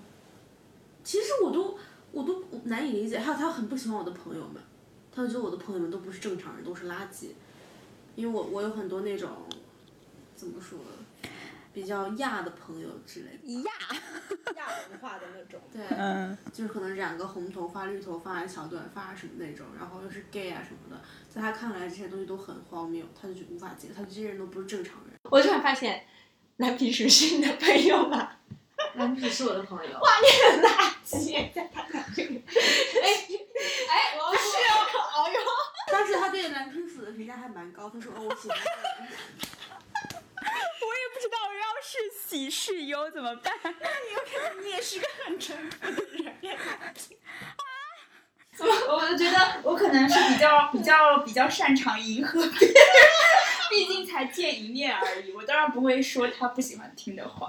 [1.04, 1.76] 其实我都
[2.12, 4.62] 我都难以理解，还有他很不喜欢我的朋友们，
[5.14, 7.32] 他就觉得我的朋友们都不是正常人，都是垃圾，
[8.16, 9.30] 因为我我有很多那种
[10.36, 10.80] 怎么说，
[11.74, 13.72] 比较亚的朋友之类的，亚
[14.56, 15.60] 亚文化的那种。
[15.72, 25.20] 对，嗯，就是可能染个红头发、绿头发、小短发什么那种，然后又是 gay 啊什么的，在他看来这些东西都很荒谬，他就觉得无法接受，他觉得这些人都不是正常人。
[25.24, 26.06] 我突然发现，
[26.58, 28.32] 蓝皮鼠是你的朋友吗？
[28.96, 33.28] 蓝皮是我的朋友，垃圾，在他俩这个， 哎
[36.16, 38.58] 他对蓝皮鼠的评价还蛮高，他说哦我喜欢。
[40.82, 43.54] 我也不知道要是喜是忧怎么办。
[43.64, 46.56] 有可能你也是个很淳朴的人。
[46.58, 46.94] 啊！
[48.60, 52.76] 我我觉得我可能是比较比较比较擅长迎合别人，
[53.70, 55.32] 毕竟才见一面而已。
[55.32, 57.48] 我当然不会说他不喜欢听的话。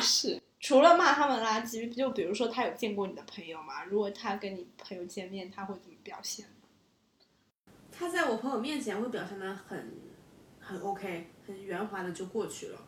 [0.00, 0.40] 是。
[0.60, 3.84] 除了骂他们垃圾，就比如说他有见过你的朋友吗？
[3.84, 6.46] 如果他跟你朋友见面，他会怎么表现？
[7.98, 9.92] 他在我朋友面前会表现的很
[10.60, 12.78] 很 OK，很圆滑的就过去了，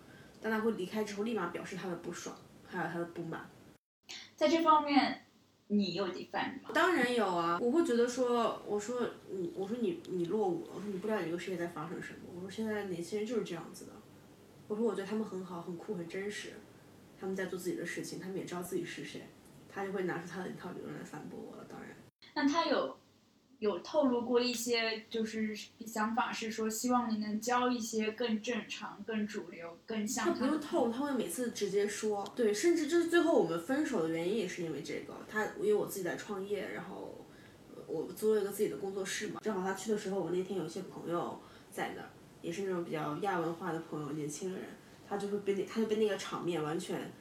[0.40, 3.50] 但他会离开之后立马表示他的不爽，还有他的不满。
[4.36, 5.26] 在这方面，
[5.66, 6.70] 你有 defend 吗？
[6.72, 13.92] 当然有啊，我会觉得说，我说你，我说你你落伍了，我说你不知道这个世界在发生什么，我说现在年轻人就是这样子的，
[14.68, 16.52] 我说我觉得他们很好，很酷，很真实，
[17.18, 19.28] 他们在做自己的事情，他们也知道自己是谁，
[19.68, 21.88] 他就会拿出他的一套理论来反驳我了，当然。
[22.34, 22.96] 那他有
[23.60, 25.54] 有透露过一些就是
[25.86, 32.26] 想法，是说希望你能教一些更正常、更主流、更像他他不用透露，他会每次直接说。
[32.34, 35.14] 对，甚至就是最后我们分手的原因也是因为这个。
[35.28, 37.26] 他因为我自己在创业，然后
[37.68, 41.38] 呃我租了一个自己的工作室嘛，正好他去的时候，我那天有一些朋友
[41.70, 42.08] 在那儿，
[42.40, 44.62] 也是那种比较亚文化的朋友，年轻人，
[45.06, 47.12] 他就会被那他就被那个场面完全，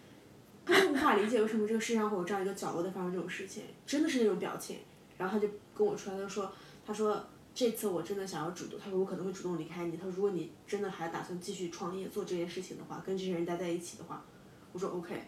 [0.66, 4.78] 他就无法理解为什么这个世界上会有这样一个角落在发生这种事情，真的是那种表情。
[5.18, 6.52] 然后他就跟我说，他说，
[6.86, 14.26] 他说这次我真的想要主动，他说我可能会主动离开你，他说如果你真的还打算继续创业做这件事情的话，跟这些人待在一起的话，
[14.74, 15.24] 我说 OK，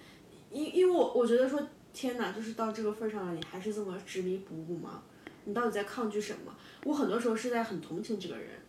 [0.50, 5.04] 因因为我我觉得说天哪，就是到这个份上了，你还是这么执迷不悟吗？
[5.46, 6.54] 你到底在抗拒什么？
[6.84, 8.62] 我很多时候是在很同情这个人，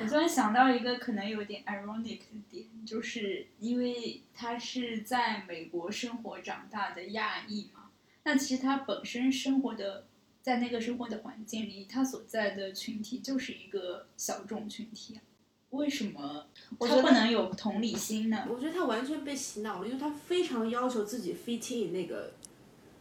[0.00, 7.90] 我突然想到一个可能有点 ironic 的点，就是因为他是在美国生活长大的亚裔嘛，
[8.24, 10.06] 那其实他本身生活的
[10.48, 15.20] 在那个生活的环境里，他所在的群体就是一个小众群体啊，
[15.68, 16.46] 为什么
[16.80, 18.46] 他不能有同理心呢？
[18.48, 22.32] 我觉得他完全被洗脑了，因为他非常要求自己 fit in 那个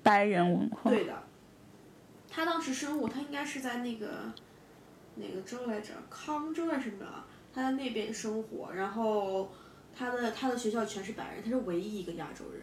[0.03, 1.23] 白人文化对的，
[2.29, 4.33] 他当时生活，他应该是在那个
[5.15, 5.93] 哪个州来着？
[6.09, 7.25] 康州还是什么啊？
[7.53, 9.53] 他在那边生活，然后
[9.95, 12.61] 他的他的学校全是白人，他是唯一一个亚洲人。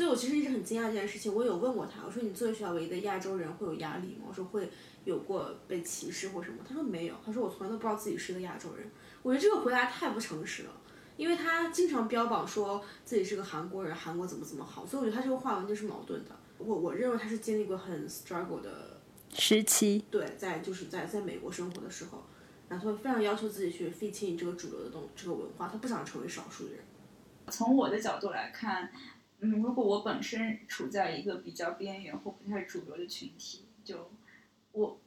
[0.00, 4.24] 对我其实一直很惊讶这件事情，我有问过他，我说你作为学校唯一的亚洲人会有压力吗？
[4.30, 4.70] 我说会
[5.04, 6.64] 有过被歧视或什么？
[6.66, 8.90] 他说没有，他说我从来都不知道自己是个亚洲人。
[9.20, 10.70] 我觉得这个回答太不诚实了。
[11.18, 16.30] 因为他经常标榜说自己是个韩国人，韩国怎么怎么好，所以我觉得他这个话完全是矛盾的。
[16.56, 18.98] 我我认为他是经历过很 struggle 的
[19.34, 22.24] 时期，对，在就是在在美国生活的时候，
[22.70, 26.80] 然后他非常要求自己去 fit in 这个主流的东这个文化，他不想成为少数的人。
[27.48, 28.90] 从我的角度来看，
[29.40, 34.10] 嗯，如果我本身处在一个比较边缘或不太主流的群体，就
[34.72, 34.98] 我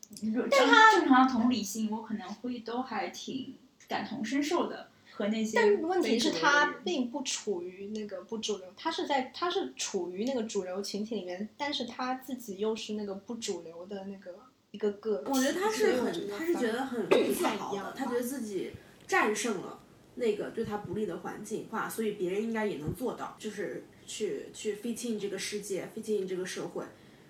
[0.52, 3.56] 但他正正常的同理心，我可能会都还挺
[3.88, 14.36] 感同身受的，和那些但问题是他并不处于那个不主流，他是在他是处于那个主流群体里面，但是他自己又是那个不主流的那个
[14.72, 15.30] 一个个体。
[15.32, 18.72] 我觉得他是很，我觉得他是觉得很不自太一样豪的，他觉得自己
[19.08, 19.80] 战胜了
[20.16, 26.86] 那个对他不利的环境化，所以别人应该也能做到，就是去去 fit in 这个世界，fit in 这个社会，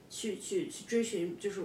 [0.09, 1.61] 去去去追寻就是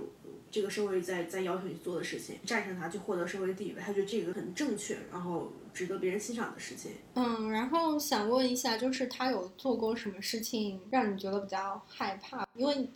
[0.48, 6.92] 这个社会在在要求你做的事情，战胜它，去获得社会地位，他觉得这个很正确，然后值得别人欣赏的事情。
[7.14, 12.46] 嗯，然后想问一下，就是他有做过什么事情让你觉得比较害怕？
[12.54, 12.88] 因为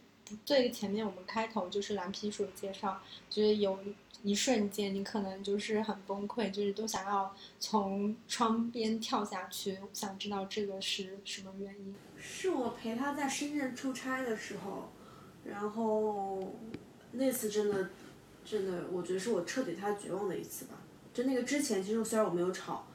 [0.45, 3.77] 最前面我们开头就是蓝皮鼠的介绍，就是有
[4.23, 9.79] 一瞬间你可能就是很崩溃，就是都想要从窗边跳下去。
[9.93, 11.95] 想知道这个是什么原因？
[12.19, 14.93] 是我陪他在深圳出差的时候，
[15.45, 16.55] 然后
[17.11, 17.91] 那次真的
[18.45, 20.75] 真的，我觉得是我彻底他绝望的一次吧。
[21.13, 22.87] 就那个之前，其实虽然我没有吵，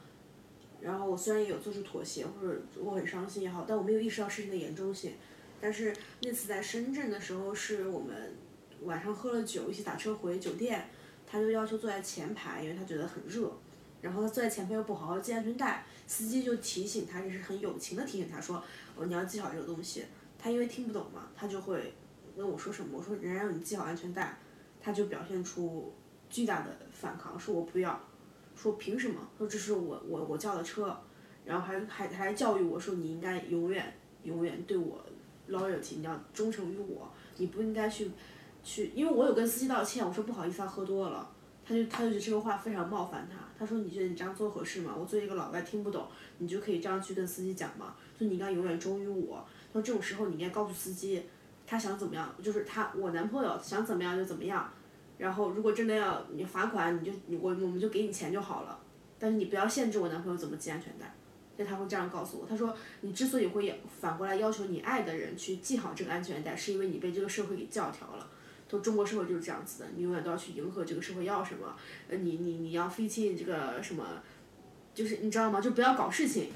[0.80, 5.12] 然后我虽然也有做出妥协，或者我很伤心也好，但我没有意识到事情的严重性。
[5.60, 8.34] 但是那次在深圳的时候，是我们
[8.82, 10.88] 晚上喝了酒，一起打车回酒店，
[11.30, 13.52] 他就要求坐在前排，因为他觉得很热。
[14.00, 18.62] 然后他坐在前排又不好好系安全带，司机就提醒他，也是很友情的提醒他说
[18.96, 20.04] ：“哦，你要系好这个东西。”
[20.38, 21.92] 他因为听不懂嘛，他就会
[22.36, 24.38] 问我说什么，我说人家让你系好安全带，
[24.80, 25.92] 他就表现出
[26.30, 28.00] 巨大的反抗，说我不要，
[28.54, 29.28] 说凭什么？
[29.36, 30.96] 说这是我我我叫的车，
[31.44, 35.04] 然后还还还教育我说你应该永远永远对我
[35.48, 38.08] loyalty，你要忠诚于我，你不应该去
[38.68, 41.30] 去，因为我有跟司机道歉，我说不好意思，他喝多了。
[41.64, 44.94] 他就他就觉得这个话非常冒犯他，他说你觉得你这样做合适吗？
[44.98, 46.06] 我作为一个老外听不懂，
[46.38, 47.94] 你就可以这样去跟司机讲吗？
[48.18, 49.44] 说你应该永远忠于我。
[49.72, 51.22] 说这种时候你应该告诉司机，
[51.66, 54.70] 他想怎么样，就是他我男朋友想怎么样就怎么样。
[55.18, 58.78] 然后如果真的要你罚款，你就我我们就给你钱就好了，
[59.18, 61.14] 但是你不要限制我男朋友怎么系安全带。
[61.58, 68.26] 就他会这样告诉我，他说你之所以会反过来要求你爱的人去系好这个安全带，是因为你被这个社会给教条了。
[68.68, 71.74] 都中国社会就是这样子的，你永远都要去迎合这个社会要什么，
[72.08, 74.04] 呃，你你你要 fit in 这个什么，
[74.94, 75.60] 就是你知道吗？
[75.60, 76.50] 就不要搞事情，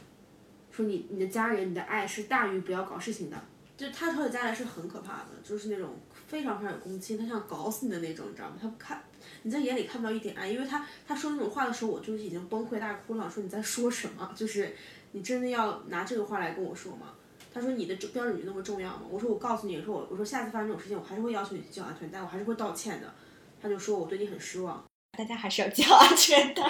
[0.70, 3.37] 说你你的家人你的爱是大于不要搞事情的。
[3.75, 5.98] 就他朝起家来是很可怕的，就是那种
[6.29, 8.57] 非常非常有攻击，他想搞死你的那种，你知道吗？
[8.61, 9.03] 他不看
[9.42, 14.31] 你在眼里看不到一点爱，因为他他说那种话的时候，我就是已经崩溃大哭了，说你在说什么？
[14.37, 14.72] 就是
[15.12, 17.14] 你真的要拿这个话来跟我说吗？
[17.53, 19.03] 他说你的标准有那么重要吗？
[19.11, 23.12] 我说我告诉你，说我我说下次发生这种事情，我还是会要求你系好安全带，我还是会道歉的。
[23.61, 24.85] 他就说我对你很失望。
[25.17, 26.62] 大家还是要系好安全带。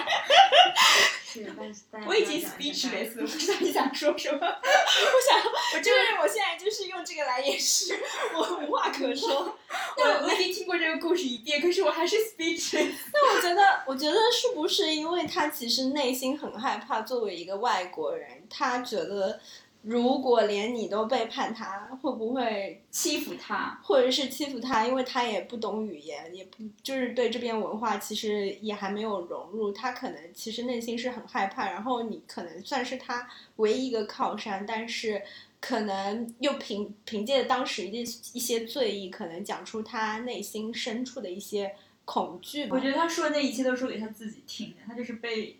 [1.25, 4.37] 是，但是我已经 speechless，了，不知道你想说什么。
[4.43, 5.41] 我想，
[5.73, 7.97] 我就是我现在就是用这个来掩饰，
[8.35, 9.57] 我无话可说。
[9.95, 12.91] 我我已经听过这个故事一遍，可是我还是 speechless。
[13.11, 19.39] 但我觉得，我觉得是不是因为他其实内心很害怕，作为一个外国人，他觉得
[19.83, 24.87] 如果连你都背叛他，会不会欺负他，或者是欺负他？
[24.87, 31.69] 因为他也不懂语言，也不就是对这边文化其实也还没有融入，他可能其实内心是很害怕。
[31.69, 35.21] 然后你可能算是他唯一一个靠山，但是
[35.59, 37.97] 可能又凭凭借当时的
[38.31, 41.75] 一些罪意，可能讲出他内心深处的一些
[42.05, 42.75] 恐惧吧。
[42.75, 45.57] 我觉得他说的那一切都说给他自己听的，他就是被，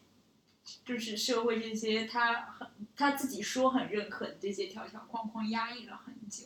[0.86, 6.46] 就是社会这些他很他自己说很认可的这些条条框框压抑了很久，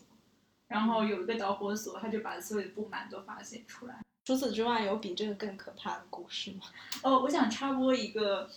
[0.67, 3.99] 然后有一个导火索，他就把所有的不满都发泄出来。
[4.25, 6.61] 除此之外，有比这个更可怕的故事吗？
[7.03, 8.49] 哦，我想插播一个，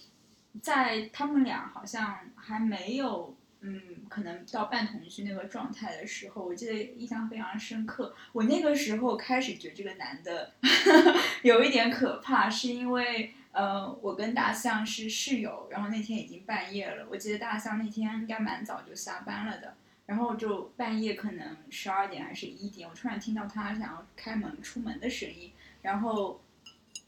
[0.61, 8.15] 在他们俩好像还没有，嗯，可能到半同居那个状态的时候，我记得印象非常深刻。
[8.33, 10.53] 我那个时候开始觉得这个男的
[11.43, 19.75] 有一点可怕，是因为呃，我跟大象是室友，然后那天已经半夜了，我记得大象那天应该蛮早就下班了的。
[20.07, 26.41] 然后就半夜可能十二点还是一点，我突然听到他想要开门出门的声音，然后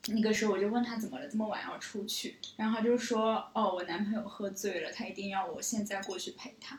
[0.06, 6.78] 那个时候我就问他怎么了，这么晚要出去，然后他就说哦，我男朋友喝醉了，他一定要我现在过去陪他。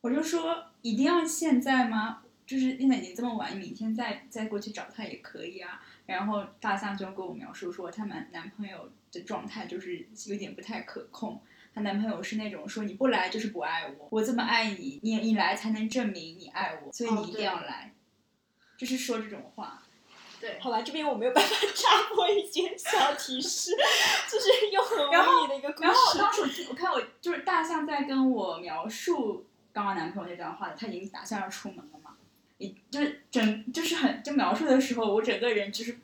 [0.00, 2.22] 我就说一定要现在吗？
[2.46, 5.82] 就是现在已经这么晚，明天再再过去找他也可以啊。
[6.14, 11.40] 然后大象就跟我描述说，他们男朋友的状态就是有点不太可控。
[11.72, 17.92] 她男朋友是那种说你不来就是不爱我，我这么爱你，你你来才能证明你爱我，所以你一定要来，
[18.76, 19.82] 就是说这种话。
[20.40, 23.72] 对好吧，这边我没有办法 插播一些小提示，
[24.26, 26.18] 就是又很无语的一个故事然后事。
[26.18, 31.99] 当时我听我看我就是大象在跟我描述刚刚男朋友那段话的，他已经打算要出门了
[32.90, 35.98] 就是整就是很就描述的时候，我整个人就是，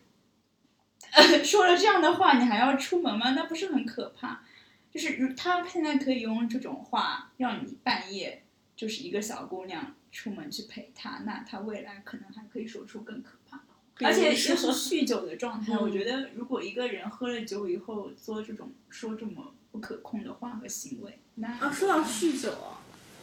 [1.13, 3.31] 呃， 说了这样的话，你还要出门吗？
[3.31, 4.43] 那不是很可怕？
[4.91, 8.43] 就是如他现在可以用这种话让你半夜
[8.75, 14.09] 就是一个小姑娘出门去陪他，那他未来可能还可以说出更可怕的话。
[14.09, 22.76] 而且又是酗酒的状态，嗯我觉得如果一个人喝了酒以后做这种说这么不可控的话和行为，那啊，说到酗酒啊，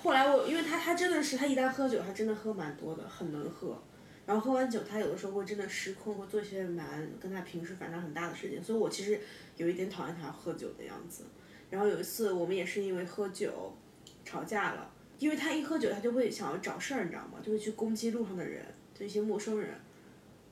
[0.03, 3.81] 后来我因为他他真的是他一旦喝酒，他真的喝蛮多的，很能喝。
[4.25, 9.17] 然后喝完酒，他有的时候会真的失控，会做一些蛮跟他平时反差很大的事情，所以我其实
[9.55, 11.23] 有一点讨厌他喝酒的样子。
[11.69, 13.73] 然后有一次我们也是因为喝酒
[14.25, 17.39] 吵架了，因为他一喝酒他就会想要找事儿，你知道吗？
[17.41, 18.61] 就会去攻击路上的人，
[18.93, 19.73] 就一些陌生人。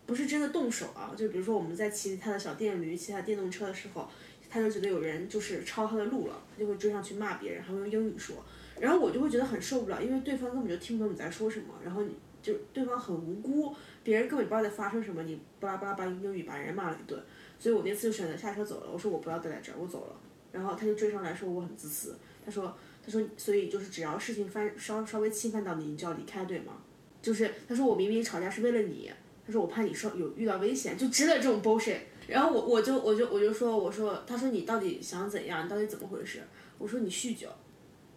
[0.05, 4.09] 不是真的动手啊，就比如说我们在骑他的小电驴、骑他电动车的时候，
[4.49, 8.43] 他就觉得有人就是超他的路了，他就会追上去骂别人，还会用英语说，
[8.81, 13.73] 然后我就会觉得很受不了，因为对方根本就听不懂你在说什么，然后你就对方很无辜，
[14.03, 17.23] 别人根本不知道在发生什么，你巴拉巴拉巴英语把人骂了一顿，
[17.59, 20.15] 所以我那次就选择下车走了，我说我不要待在这儿，我走了，
[20.51, 22.75] 然后他就追上来说我很自私，他说
[23.05, 26.81] 他说所以就是只要事情犯稍稍微侵犯到你，你就要离开，对吗？
[27.21, 29.11] 就是他说我明明吵架是为了你。
[29.43, 31.97] 他说我怕你受有遇到危险，就值得这种 bullshit。
[32.27, 35.65] 然后我我就我就我就说我说他说你到底想怎样？
[35.65, 36.43] 你到底怎么回事？
[36.77, 37.47] 我说你酗酒。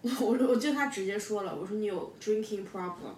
[0.04, 3.14] 我 说我就他直接说了，我说你有 drinking problem。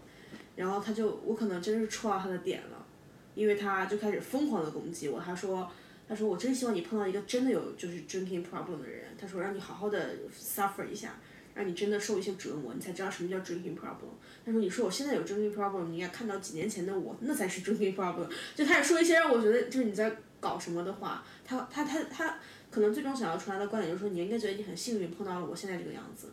[0.55, 2.87] 然后他就我可能真是戳到他的点了，
[3.35, 5.21] 因为他就开始疯狂的攻击我。
[5.21, 5.71] 他说
[6.09, 9.05] 他说我真希望你碰到一个真的有就是 drinking problem 的人。
[9.21, 11.19] 他说让你好好的 suffer 一下。
[11.57, 14.13] 让你真的受一些折磨，你才知道什么叫 drinking problem。
[14.45, 21.25] 他说：“你说我现在有 drinking problem，你应该看到几年前的我，那才是 drinking problem。”就开始说一些让我觉得就是你在搞什么的话。
[21.47, 22.39] 他他他他
[22.71, 26.29] 可能最终想要传达的观点就是说，你应该觉得你很幸运碰到了我现在这个样子，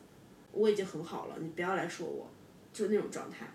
[0.53, 2.29] 我已经很好了，你不要来说我，
[2.71, 3.47] 就那种状态。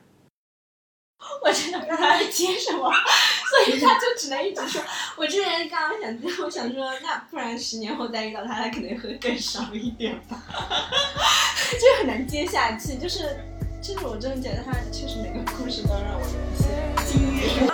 [1.42, 2.92] 我真的不知道他在接什么，
[3.50, 4.80] 所以他就只能一直说。
[5.16, 10.40] 我之前刚刚想，我想说，那不然十年后再遇到他，他可能会更少一点吧，
[11.80, 12.96] 就很难接下去。
[12.96, 13.36] 就是，
[13.82, 16.68] 就是我真的觉得他确实每个故事都让我有一些
[17.04, 17.66] 惊艳。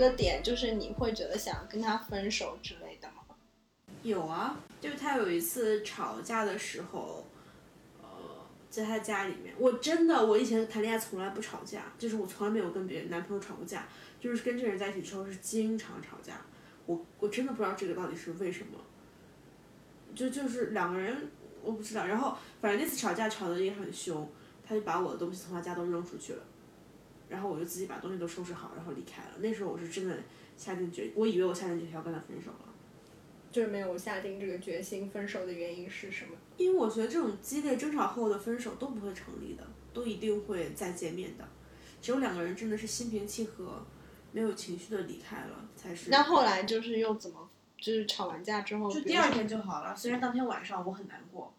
[0.00, 3.16] 个点，就是你会觉得想跟他分手之类的吗？
[4.02, 7.26] 有啊，就是他有一次吵架的时候，
[8.00, 8.08] 呃，
[8.70, 13.86] 在他家里面，我真的我以前谈恋爱从来不吵架，就是我从来没有跟别人男朋友吵过架，
[14.18, 16.40] 就是跟这个人在一起之后是经常吵架，
[16.86, 18.78] 我我真的不知道这个到底是为什么，
[20.14, 21.30] 就就是两个人
[21.62, 24.26] 我不知道，然后反正那次吵架吵得也很凶，
[24.66, 26.42] 他就把我的东西从他家都扔出去了，
[27.30, 29.38] 然后我就自己把东西都收拾好，然后离开了。
[29.38, 30.18] 那时候我是真的
[30.56, 32.66] 下定决，我以为我下定决心要跟他分手了。
[33.50, 36.32] 就是没有下定这个决心分手的原因是什么？
[36.56, 41.48] 因为我觉得这种激烈争吵后的分手都不会成立的，都一定会再见面的。
[42.02, 43.84] 只有两个人真的是心平气和，
[44.32, 46.10] 没有情绪的离开了，才是。
[46.10, 47.48] 那后来就是又怎么？
[47.76, 51.52] 就是吵完架之后，就第二天就好了，虽然当天晚上我很难过。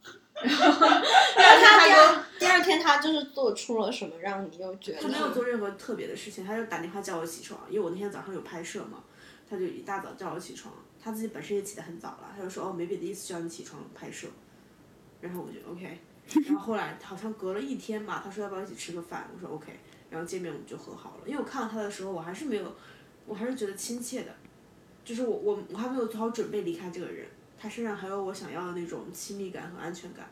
[0.43, 9.03] 第二天他就第二天他就是做出了什么让你又觉得他没有做任何特别的事情，他就打电话叫我起床，因为我那天早上有拍摄嘛，
[9.49, 14.27] 他就一大早叫我起床，他自己本身也起得很早了，他就说哦没别的意思，叫你起床拍摄，
[15.19, 15.99] 然后我就 OK，
[16.47, 19.71] 然后后来好像隔了一天吧，他说要不要一起吃个饭，我说 OK，
[20.09, 22.75] 然后见面我们就和好了，因为我看到他的时候我还是没有，
[23.25, 24.33] 我还是觉得亲切的，
[25.05, 27.27] 就是我我我还没有做好准备离开这个人，
[27.61, 30.27] 他身上还有我想要的那种亲密感和安全感。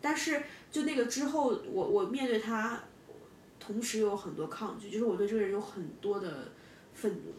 [0.00, 2.78] 但是就那个之后，我我面对他，
[3.58, 6.52] 同时有很多抗拒，就是我对这个人有很多的
[6.92, 7.32] 愤怒，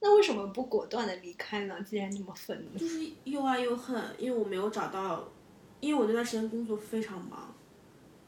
[0.00, 1.80] 那为什么不果断的离开呢？
[1.82, 5.30] 既然那么愤怒，就是又爱又恨，因为我没有找到，
[5.80, 7.54] 因为我那段时间工作非常忙，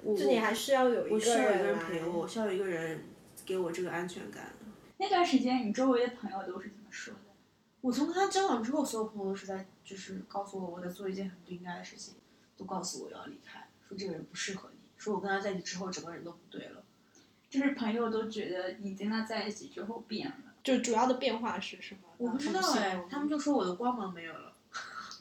[0.02, 3.04] 我就你还是要有一个我需要有一个人陪我，我需要有一个人
[3.44, 4.52] 给我这个安全感。
[4.96, 7.19] 那段时间你周围的朋友都是怎么说的？
[7.80, 12.14] 我从跟他交往之后，所有朋友都是在就是告诉我我在做一件很不应该的事情，
[12.56, 16.82] 都告诉我要离开，说这个人不适合你，说我跟他在一起之后整个人都不对了。
[17.48, 20.34] 就是朋友都觉得你跟他在一起之后变了。
[20.62, 22.00] 就主要的变化是什么？
[22.18, 24.52] 我不知道哎，他们就说我的光芒没有了。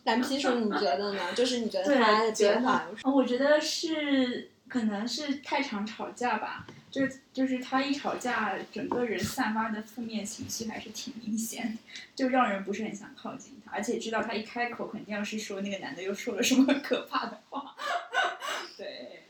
[0.03, 1.33] 蓝皮说你觉得呢？
[1.33, 3.09] 就是你觉得 他的变化有什么？
[3.11, 11.77] 哦我觉得是可能是太常吵架吧，就是就是他一吵架，整个人散发的负面情绪还是挺明显的，
[12.15, 17.75] 就让人不是很想靠近他，而且知道他一开口肯定要是说那个男的又说了什么可怕的话。
[18.77, 19.23] 对，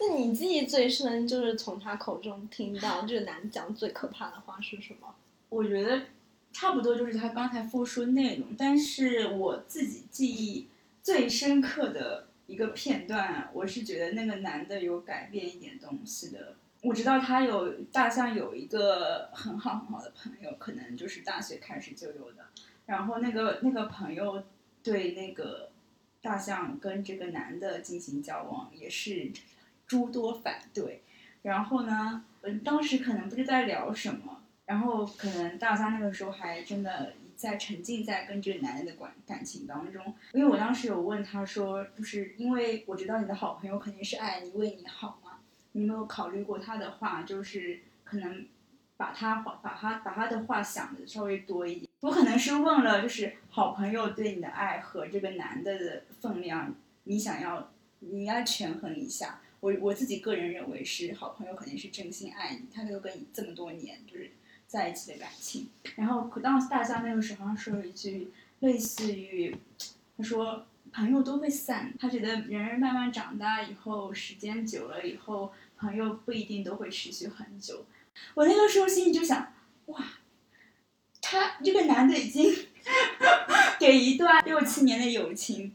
[0.00, 5.14] 那你记忆最深就是从他口中听到这个男讲最可怕的话是什么？
[5.48, 6.02] 我觉得
[6.52, 10.66] 差不多就是他刚才复述内容，但是我自己记忆
[11.02, 16.56] 最深刻的一个片段，我是觉得那个男的有改变一点东西的。
[16.82, 22.46] 我知道他有大象有一个很好很好的朋友，可能就是大学开始就有的。
[22.86, 24.42] 然后那个那个朋友
[24.82, 25.70] 对那个
[26.20, 29.30] 大象跟这个男的进行交往也是
[29.86, 31.02] 诸多反对。
[31.42, 45.38] 然后呢，嗯，当时可能不知在聊什么，然后可能大象那个时候还真的在沉浸在跟这个男人的感感情当中，因为我当时有问他说，就是因为我知道你的好朋友肯定是爱你为你好嘛，
[45.72, 48.46] 你没有考虑过他的话，就是可能
[48.98, 51.88] 把他话把他把他的话想的稍微多一点。
[52.00, 56.74] 我可能是问了，就是好朋友对你的爱和这个男的的分量，
[57.04, 57.70] 你想要
[58.00, 59.40] 你应该权衡一下。
[59.60, 64.30] 我我自己个人认为是好朋友肯定是真心爱你，他都跟你这么多年就是
[64.70, 65.68] 在一起的感情。
[65.96, 69.56] 然后可当大象那个时候说了一句类似于，
[70.16, 77.84] 他说朋友都会散，他觉得人慢慢长大以后，时间久了以后，朋友不一定都会持续很久。
[78.34, 79.52] 我那个时候心里就想，
[79.86, 80.04] 哇，
[81.20, 82.54] 他这个男的已经
[83.80, 85.74] 给一段六七年的友情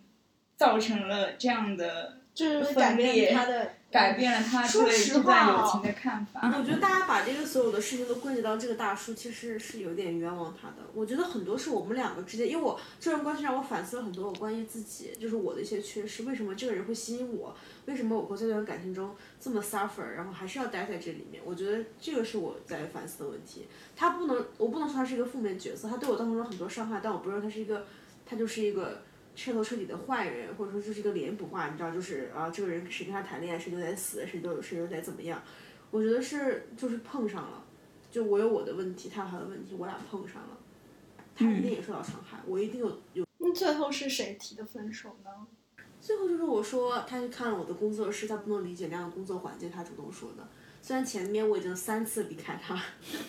[0.55, 6.53] 造成了这样的就是改分裂变他的改变了他对这段友情的看法。
[6.57, 10.75] 我觉得大家把这个所有的事情都归结到这个大叔，其实是有点冤枉他的。
[10.93, 16.23] 我觉得很多是我们两个之间，因为我这段关系让我反思了很多我关于自己，就是我的一些缺失。
[16.23, 17.55] 为什么这个人会吸引我？
[17.85, 21.41] 为什么我会在这段感情中这么 suffer，然后还是要待在这里面？
[21.45, 23.67] 我觉得这个是我在反思的问题。
[23.95, 27.85] 他不能，我不能说他是一个负面角色，他对我造成了很多伤害，但我不认为他是一个，
[28.25, 29.03] 他就是一个
[29.35, 35.41] 彻头彻底的坏人，或者说就是一个脸谱化，你知道，就是啊，这个人谁跟他谈恋爱，谁就得死，谁就谁就得怎么样。
[35.91, 37.63] 我觉得是就是碰上了，
[38.09, 40.57] 就我有我的问题，他有他的问题，我俩碰上了，
[41.35, 43.25] 他一定也受到伤害，我一定有有。
[43.37, 45.29] 那最后是谁提的分手呢？
[45.99, 50.47] 最后就是我说，他去看了我的工作室，他不能理解那样的工作环境，他主动说的。
[50.85, 52.79] 虽然前面我已经三次离开他，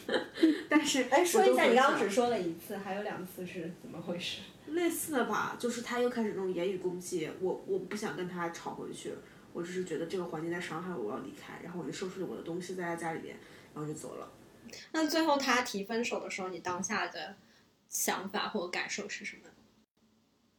[0.69, 4.43] 但是哎，说一下，你刚刚只说了一次，还有两次是怎么回事？
[4.75, 9.15] 类似的吧，就是他又开始那种言语攻击我，我不想跟他吵回去，
[9.55, 13.35] 我只是觉得这个环境在伤害我，我要离开，然后我就收拾了我的东西在他家里边，
[13.75, 14.31] 然后就走了。
[14.93, 17.37] 那最后他提分手的时候，你当下的
[17.89, 19.49] 想法或感受是什么？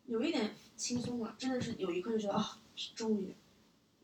[0.07, 2.57] 有一点轻松了，真的是有一刻就觉得啊，
[2.95, 3.35] 终于，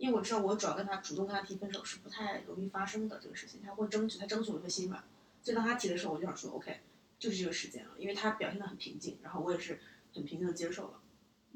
[0.03, 5.01] 因为我知道我主要跟他主动跟他提分手是不太容易发生的这个事情，他会争取，他争取我会心软，
[5.41, 6.81] 所以当他提的时候，我就想说 OK，
[7.17, 9.79] 就是这个时间了，因为他表现的很平静，然后我也是
[10.13, 10.99] 很平静的接受了。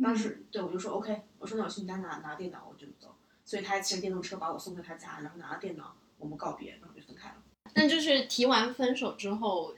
[0.01, 3.13] 当时对我就说 OK，我说那我去你家拿拿电脑，我就走。
[3.43, 7.43] 所以他骑着电动车把我送到他家，然后拿了电脑，我们告别，然后就分开了。
[7.73, 9.75] 那就是提完分手之后，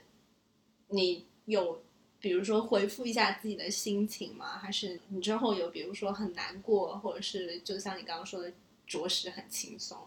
[0.90, 1.82] 你有
[2.20, 4.58] 比如说回复一下自己的心情吗？
[4.58, 8.52] 还是你之后有比如说很难过，或者是就像你刚刚说的，
[8.86, 9.98] 着实很轻松？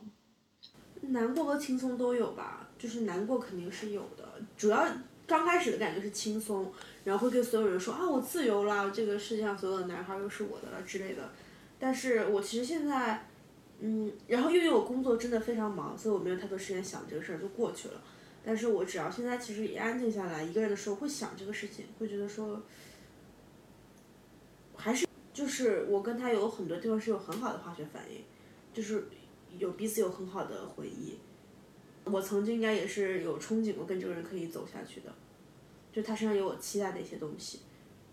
[1.01, 4.23] 难过和轻松都有吧，就是难过肯定是有的，
[4.55, 4.87] 主要
[5.27, 6.71] 刚开始的感觉是轻松，
[7.03, 11.31] 然后会跟所有人说啊我自由了，这个世界上所有的男孩又是我的了之类的。
[11.79, 13.27] 但是我其实现在，
[13.79, 18.01] 嗯，然后因为我工作真的非常忙，所以我没有太多时间想这个事儿，就过去了。
[18.45, 22.61] 但是我只要现在其实也安静下来，一个人的时候会想这个事情，会觉得说，
[24.75, 28.21] 还是就是我跟他有很多地方是有很好的化学反应，
[28.73, 29.05] 就是
[29.57, 31.17] 有彼此有很好的回忆。
[32.05, 35.15] 我曾经应该也是有憧憬过跟这个人可以走下去的，
[35.93, 37.61] 就他身上有我期待的一些东西，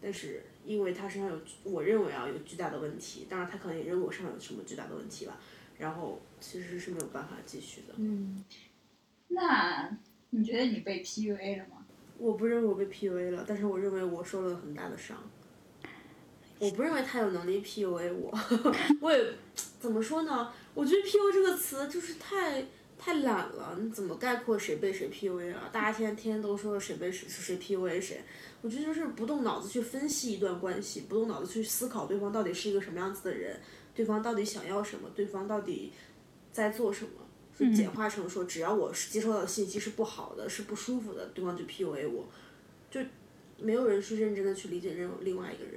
[0.01, 5.37] 但是因为他身上有我认为啊有巨大的问题，当然他可能也认为我身上有什么巨大的问题吧，
[5.77, 7.95] 然后其实是没有办法继续的。
[7.97, 8.45] 嗯，
[9.27, 9.91] 那
[10.31, 11.85] 你觉得你被 PUA 了吗？
[12.19, 15.17] 我不认为我被 PUA 了，但是我认为我受了很大的伤。
[16.59, 18.39] 我不认为他有能力 PUA 我，
[19.01, 19.33] 我也
[19.81, 20.53] 怎么说呢？
[20.75, 22.67] 我觉得 PUA 这个词就是太
[22.99, 25.71] 太懒了，你怎么概括谁被谁 PUA 了？
[25.73, 28.21] 大家现在天天都说谁被谁谁 PUA 谁，
[28.61, 33.59] 我觉得就是不动脑子去分析一段关系，不动脑子去思考对方到底是一个什么样子的人，
[33.95, 35.91] 对方到底想要什么，对方到底
[36.53, 37.13] 在做什么。
[37.61, 42.27] 就简化成说，只要我是接收到的信息是不好的，是不舒服的，对方就 PUA 我，
[42.91, 43.01] 就
[43.59, 45.75] 没有人去认真的去理解任另外一个人。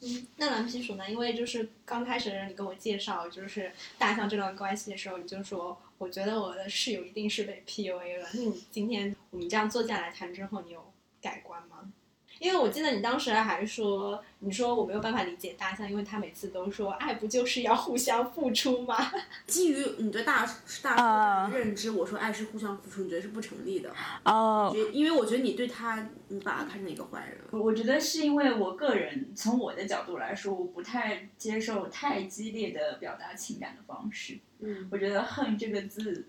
[0.00, 1.10] 嗯那蓝皮鼠呢？
[1.10, 8.28] 因为就是刚开始你跟我介绍就是大象这段关系的时候，你就说我觉得我的室友一定是被 PUA 了。
[8.32, 11.92] 那你今天我们这样坐下来谈之后，你有改观吗？
[12.38, 18.96] 因为我记得你当时还说，你说我没有办法理解大象，因为他每次都说爱不就是要互相付出吗？
[19.46, 20.48] 基于你对大
[20.82, 23.90] 大的认知，我说爱是互相付出，你觉得是不成立的？
[24.24, 27.38] 哦觉因为我觉得你对他，你把他看成一个坏人。
[27.50, 34.38] 我觉得是因为我个人从我的角度来说，我不太接受太激烈的表达情感的方式。
[34.60, 36.28] 嗯，我觉得“恨”这个字，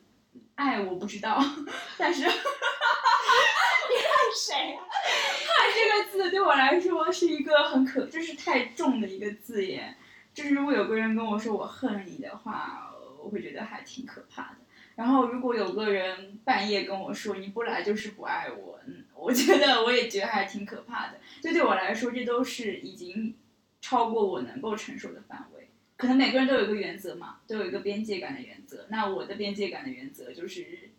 [0.55, 1.43] 爱我不知道，
[1.97, 2.23] 但是
[4.35, 4.83] 谁啊？
[4.83, 9.97] 恨这个字对我来说是一个很可，就是太重的一个字眼。
[10.33, 14.57] 就是如果有个人跟我说我恨你的话，我会觉得还挺可怕的。
[14.95, 21.19] 然后如果有个人半夜跟我说你不来就是不爱我，嗯，我觉得我也觉得还挺可怕的。
[21.41, 23.35] 这对我来说，这都是已经
[23.81, 25.69] 超过我能够承受的范围。
[25.97, 28.85] 可能每个人都有一个原则嘛，都有一个边界感的原则。
[28.89, 30.91] 那我的边界感的原则就是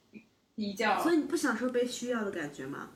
[0.55, 2.91] 比较所以你不享受被需要的感觉吗？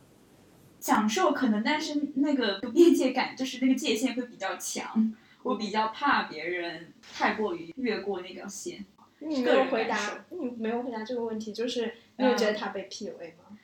[0.84, 5.16] 享受可能，但是那个边界感就是那个界限会比较强。
[5.42, 8.84] 我比较怕别人太过于越过那条线。
[9.20, 13.58] 你没个人有回答，你没有回答这个问题，就是你有觉得他被 PUA 吗？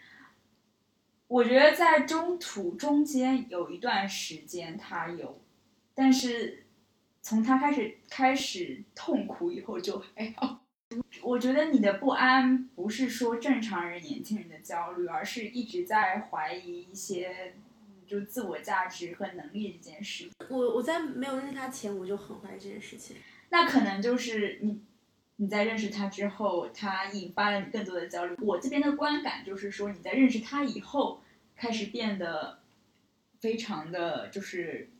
[1.29, 5.43] 我觉得在中途中间有一段时间他有，
[5.95, 6.65] 但是
[7.21, 10.63] 从他开始开始痛苦以后就还好。
[11.23, 17.55] 我觉得你的不安不是说正常人、年轻人的焦虑，而是一直在怀疑一些
[17.87, 20.29] 嗯就自我价值和能力这件事。
[20.49, 23.17] 我我在没有认识他前，我就很怀疑这件事情。
[23.51, 24.81] 那可能就是你
[25.37, 28.35] 你在认识他之后，他引发了你更多的焦虑。
[28.41, 31.23] 我这边的观感就是说，你在认识他以后，
[31.55, 32.59] 开始变得
[33.41, 34.91] 非常的就是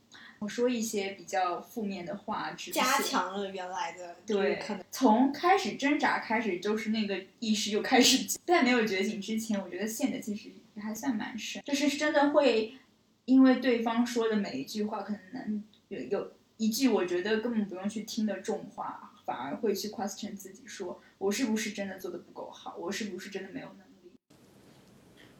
[0.41, 12.73] 我说一些比较负面的话，直加强了原来的，对可能，从开始挣扎开始，就是那个意识就开始，在没有觉醒之前，我觉得陷的其实也还算蛮深，就是真的会
[13.25, 24.11] 因为对方说的每一句话，可能有有一句我觉得根本不用去听的重话，反而会去 question 自己说，我是不是真的做的不够好，我是不是真的没有能力？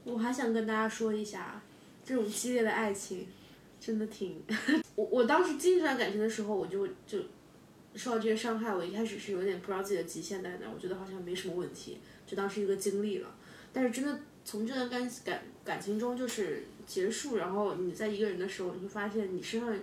[0.03, 1.63] 我还想跟大家说一下，
[2.05, 3.27] 这种激烈的爱情
[3.79, 4.43] 真的挺……
[4.95, 7.19] 我我当时进这段感情的时候，我就就
[7.95, 13.33] 受到这些伤害，我一开始是有点不知道自己的极限在哪，我觉得好像没什么问题，就当是一个经历了。
[13.73, 19.73] 但是真的从这段感感感情中就是结束，然后你在一个人的时候，你会发现你身上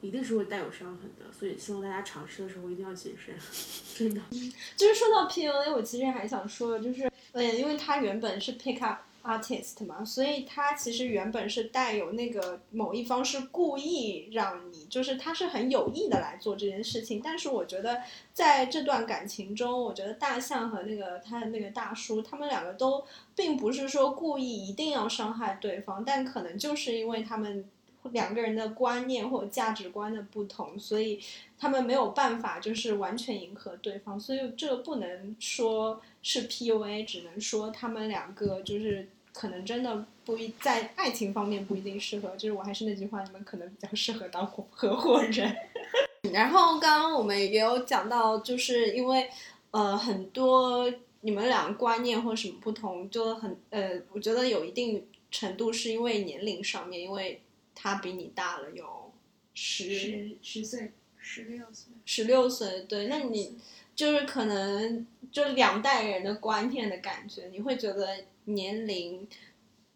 [0.00, 3.34] 一定是会带有伤痕的，所以希望大家尝试的时候一定要谨慎，
[3.96, 4.20] 真的。
[4.76, 17.20] 就是说到 PUA，我其实还想说，就是嗯，因为他原本是 pick up artist 嘛，所以他其实原本是带有那个某一方是故意让你，就是他是很有意的来做这件事情。
[17.22, 18.00] 但是我觉得
[18.32, 23.04] 在这段感情中，我觉得大象和那个他的那个大叔，他们两个都
[23.34, 27.68] 并不是说故意一定要伤害对方，但可能就是因为他们
[28.12, 31.20] 两个人的观念或价值观的不同，所以
[31.58, 39.08] 他们没有办法就是完全迎合对方，所以这个不能说是 PUA，只能说他们两个就是
[39.38, 45.54] 可能真的不一在爱情方面不一定适合，就是我还是那句话，你们可能比较适合当合合伙人。
[46.32, 49.28] 然后刚刚我们也有讲到，就是因为
[49.72, 57.42] 呃很多你们俩观念或什么不同，就很呃，我觉得有一定程度是因为年龄上面，因为
[57.74, 59.12] 他比你大了有
[59.52, 61.92] 十十十岁，十六岁。
[62.06, 63.58] 十六岁，对，那你
[63.94, 69.28] 就是可能就两代人的观念的感觉，你会觉得年龄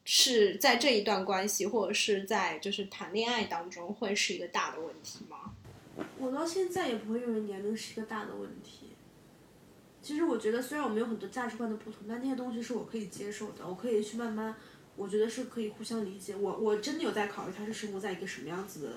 [0.05, 5.55] 是在这一段关系或者是在就是谈恋爱当中会是一个大的问题吗？
[6.19, 8.87] 我到现在也不会认为年龄是一个大的问题。
[10.03, 14.55] 其实我觉得，虽然我们有很多价值观的不同，但那些东西是我可以接受的，我可以去慢慢
[14.97, 16.35] 我觉得是可以互相理解。
[16.35, 18.93] 我我真的有在考虑他是生活在一个什么样子的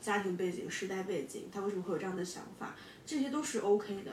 [0.00, 4.12] 家庭背景、时代背景，他为什么会有这样的想法，这些都是 OK 的。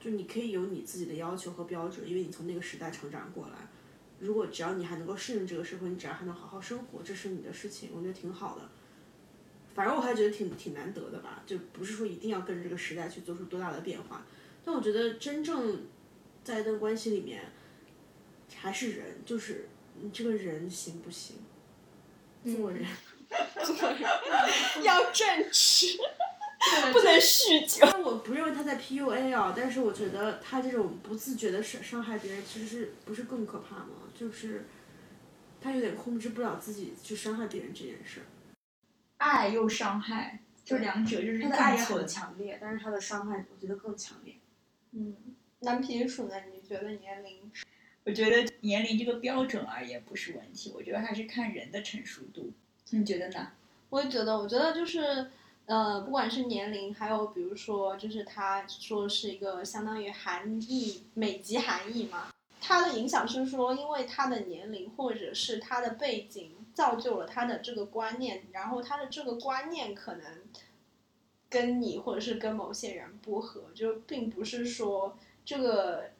[0.00, 3.68] 就你可以有你自己的要求和标准，因为你从那个时代成长过来。
[4.20, 8.68] 如果只要你还能够适应这个社会，你只要还能好好生活，这是你的事情，我觉得挺好的。
[9.74, 14.26] 反正我还觉得挺挺难得的吧，就不是说一定要跟着这个时代去做出多大的变化。
[14.64, 15.86] 但我觉得真正
[16.44, 17.42] 在一段关系里面，
[18.54, 19.68] 还是人，就是
[20.00, 21.36] 你这个人行不行？
[22.44, 22.84] 做人，
[23.64, 24.00] 做人
[24.82, 25.98] 要正直，
[26.92, 27.88] 不能酗酒。
[27.90, 34.08] 但我不认为他在 PUA 啊，但是我觉得他这种不自觉的伤伤害别人，其实是不是更可怕吗？
[34.14, 34.66] 就是
[35.60, 38.20] 他有点控制不了自己去伤害别人这件事。
[39.16, 44.34] 爱又伤害，就两者就是他的爱也很强烈，但是他的伤害我觉得更强烈。
[44.92, 45.14] 嗯，
[45.60, 46.34] 蓝皮鼠呢？
[46.52, 47.50] 你觉得年龄？
[48.04, 52.52] 我觉得年龄这个标准而言不是问题，我觉得还是看人的成熟度。
[52.90, 53.52] 你觉得呢？
[53.90, 55.30] 我也觉得，我觉得就是，
[55.66, 70.24] 呃，不管是年龄，还有比如说，就是他说是一个相当于含义美籍含义嘛，他的影响是说，因为他的年龄或者是他的背景造就了他的这个观念，然后他的这个观念可能
[71.48, 76.10] 跟你或者是跟某些人不合，就并不是说这个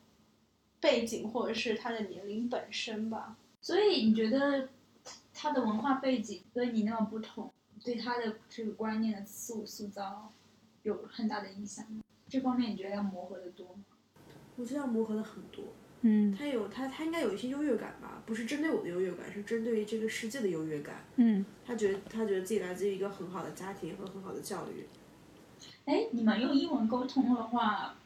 [0.80, 3.36] 背景或者是他的年龄本身吧。
[3.60, 4.68] 所以你觉得
[5.34, 7.52] 他的文化背景跟你那么不同，
[7.84, 10.32] 对他的这个观念的塑塑造
[10.82, 11.84] 有很大的影响？
[12.28, 13.84] 这方面你觉得要磨合的多吗？
[14.56, 15.64] 我觉得要磨合的很多。
[16.02, 21.04] 嗯他有他他应该有一些优越感吧，不是针对我的优越感，是针对于这个世界的优越感。
[21.16, 21.44] 嗯。
[21.66, 24.86] 他觉得他觉得自己来自于一个很好的家庭和很好的教育。
[25.84, 27.96] 哎，你们用英文沟通的话，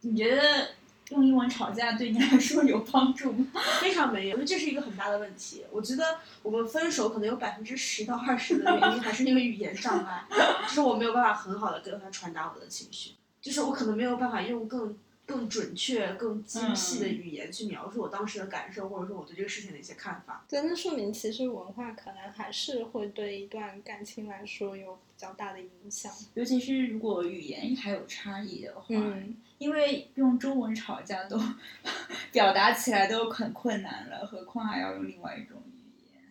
[0.00, 0.68] 你觉得
[1.10, 3.46] 用英文吵架对你来说有帮助吗？
[3.80, 5.64] 非常没有，因为这是一个很大的问题。
[5.70, 10.24] 我觉得我们分手可能有百分之十到二十的原因还是那个语言障碍，
[10.66, 14.96] 就是我没有办法很好的跟他传达我的情绪，就是我可能没有办法用更
[15.30, 20.44] 更准确、更精细的语言去描述我当时的感受，或者说我对这个事情的一些看法。
[20.48, 26.12] 对，那说明其实文化可能还是会对一段感情来说有比较大的影响。
[26.34, 31.38] 尤其是如果语言还有差异的话，嗯因为用中文吵架都
[32.32, 36.24] 表达起来都很困难了，何况还要用另外一种语言。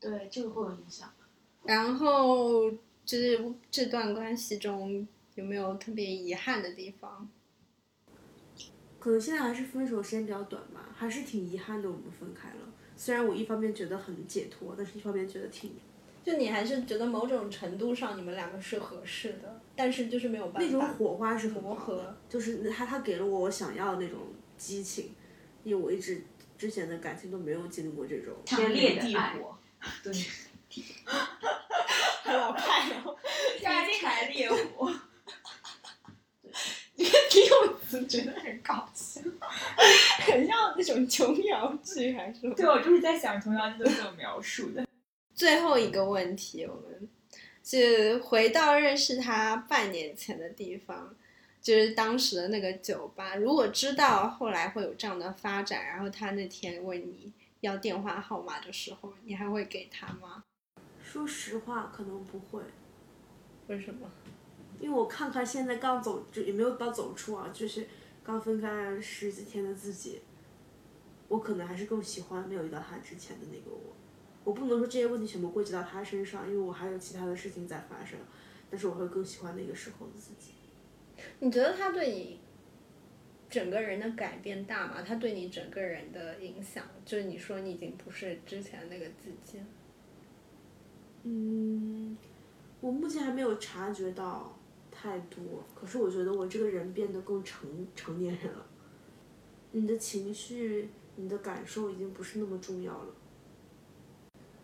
[0.00, 1.12] 对，这个会有影响。
[1.64, 2.70] 然后
[3.04, 7.28] 就是这段关系中有没有特别遗憾的地方？
[9.06, 12.56] 可能现在还是分手时间比较短吧，还是挺遗憾的，我们分开了。
[12.96, 15.70] 虽然我一方面觉得很解脱，但是一方面觉得挺
[16.24, 24.18] 就你还是觉得某种程度上你们两个是合适的，但是就是没有办法那种火花是很磨合，就是他他给了我我想要的那种
[24.58, 25.14] 激情，
[25.62, 26.24] 因为我一直
[26.58, 28.34] 之前的感情都没有经历过这种。
[28.44, 29.56] 天烈的地爱，火，
[30.02, 30.12] 对，
[32.24, 33.16] 很老派哦。
[33.62, 34.92] 干柴烈火。
[36.98, 38.95] 这个用词觉得很搞笑，
[40.26, 42.54] 很像那种琼瑶剧还是什么？
[42.54, 44.86] 对，我就是在想，琼瑶剧都是这么描述的。
[45.34, 47.08] 最后一个问题，我们
[47.62, 51.14] 是回到认识他半年前的地方，
[51.60, 53.36] 就是当时的那个酒吧。
[53.36, 60.44] 如果知道后来会有这样的发展，然后他那天问你要电话号码的时候，你还会给他吗？
[61.02, 62.62] 说实话，可能不会，
[63.68, 64.10] 为什么？
[64.78, 67.88] 因为我看看现在刚走，就也没有到走出啊，就是
[68.26, 70.20] 刚分开十几天的自己，
[71.28, 73.94] 我可能还是更喜欢没有遇到他之前的那个我。
[74.42, 78.18] 我不能说这些问题全部归结到他身上，因为我还有其他的事情在发生，
[78.68, 80.50] 但是我会更喜欢那个时候的自己。
[81.38, 82.40] 你觉得他对你
[83.48, 85.02] 整个人的改变大吗？
[85.02, 89.64] 他对你整个人的影响，就是你说你已经不是之前那个自己了。
[91.22, 92.16] 嗯，
[92.80, 94.55] 我目前还没有察觉到
[95.06, 98.66] 太多，可是我觉得我这个人变得更成成年人了。
[99.70, 103.14] 你的情绪、你的感受已经不是那么重要了，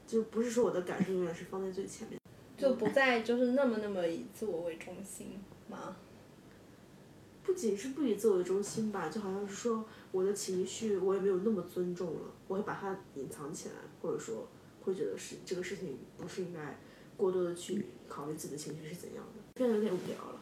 [0.04, 2.18] 就不是说我的感受永远是放在最前面。
[2.58, 5.38] 就不再就是那么那么以自我为中心
[5.68, 5.96] 吗？
[7.44, 14.48] 不仅是不以自我为中心吧，就好像是说我的情绪我也没有那么尊重了，我会把它隐藏起来，或者说
[14.82, 16.76] 会觉得是这个事情不是应该
[17.16, 20.40] 过多的去考虑自己的情绪是怎样的，变得有点无聊了。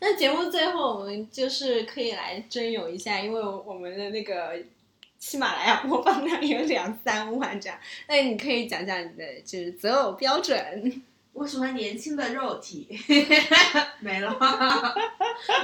[0.00, 4.62] 那节目最后我们就是可以来征友一下，因为我们的那个
[5.18, 7.78] 喜马拉雅播放量有两三万这样，
[8.08, 11.02] 那你可以讲讲你的就是择偶标准。
[11.32, 12.86] 我喜欢年轻的肉体，
[14.00, 14.30] 没了，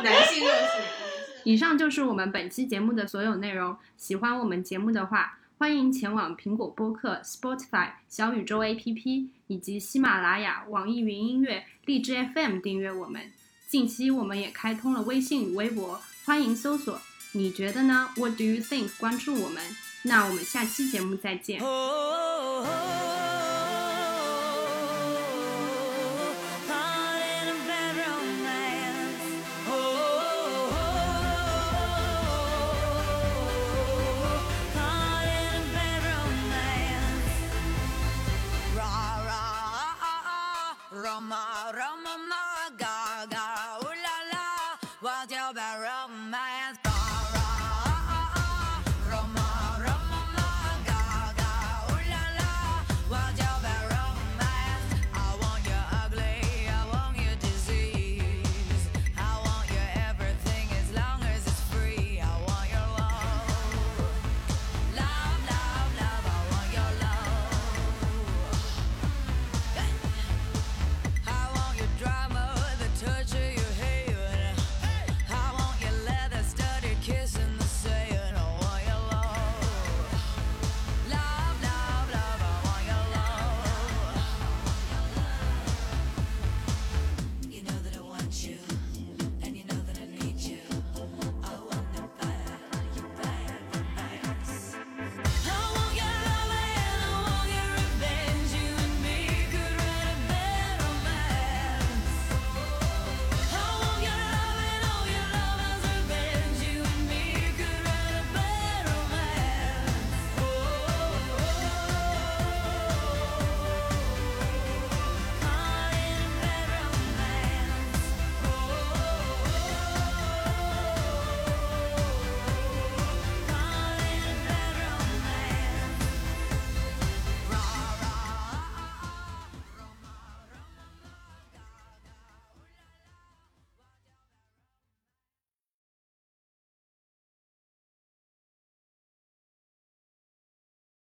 [0.03, 1.41] 男性肉体。
[1.45, 3.77] 以上就是我们本期节目的所有内容。
[3.97, 13.31] 喜欢我们节目的话，欢迎前往苹果播客、Spotify、小宇宙 APP 以及喜马拉雅、网易云音乐、荔枝 FM 订阅我们。
[13.69, 16.99] 近期我们也开通了微信与微博，欢迎搜索。
[17.33, 18.89] 你觉得呢？What do you think？
[18.99, 19.63] 关注我们。
[20.05, 21.61] 那我们下期节目再见。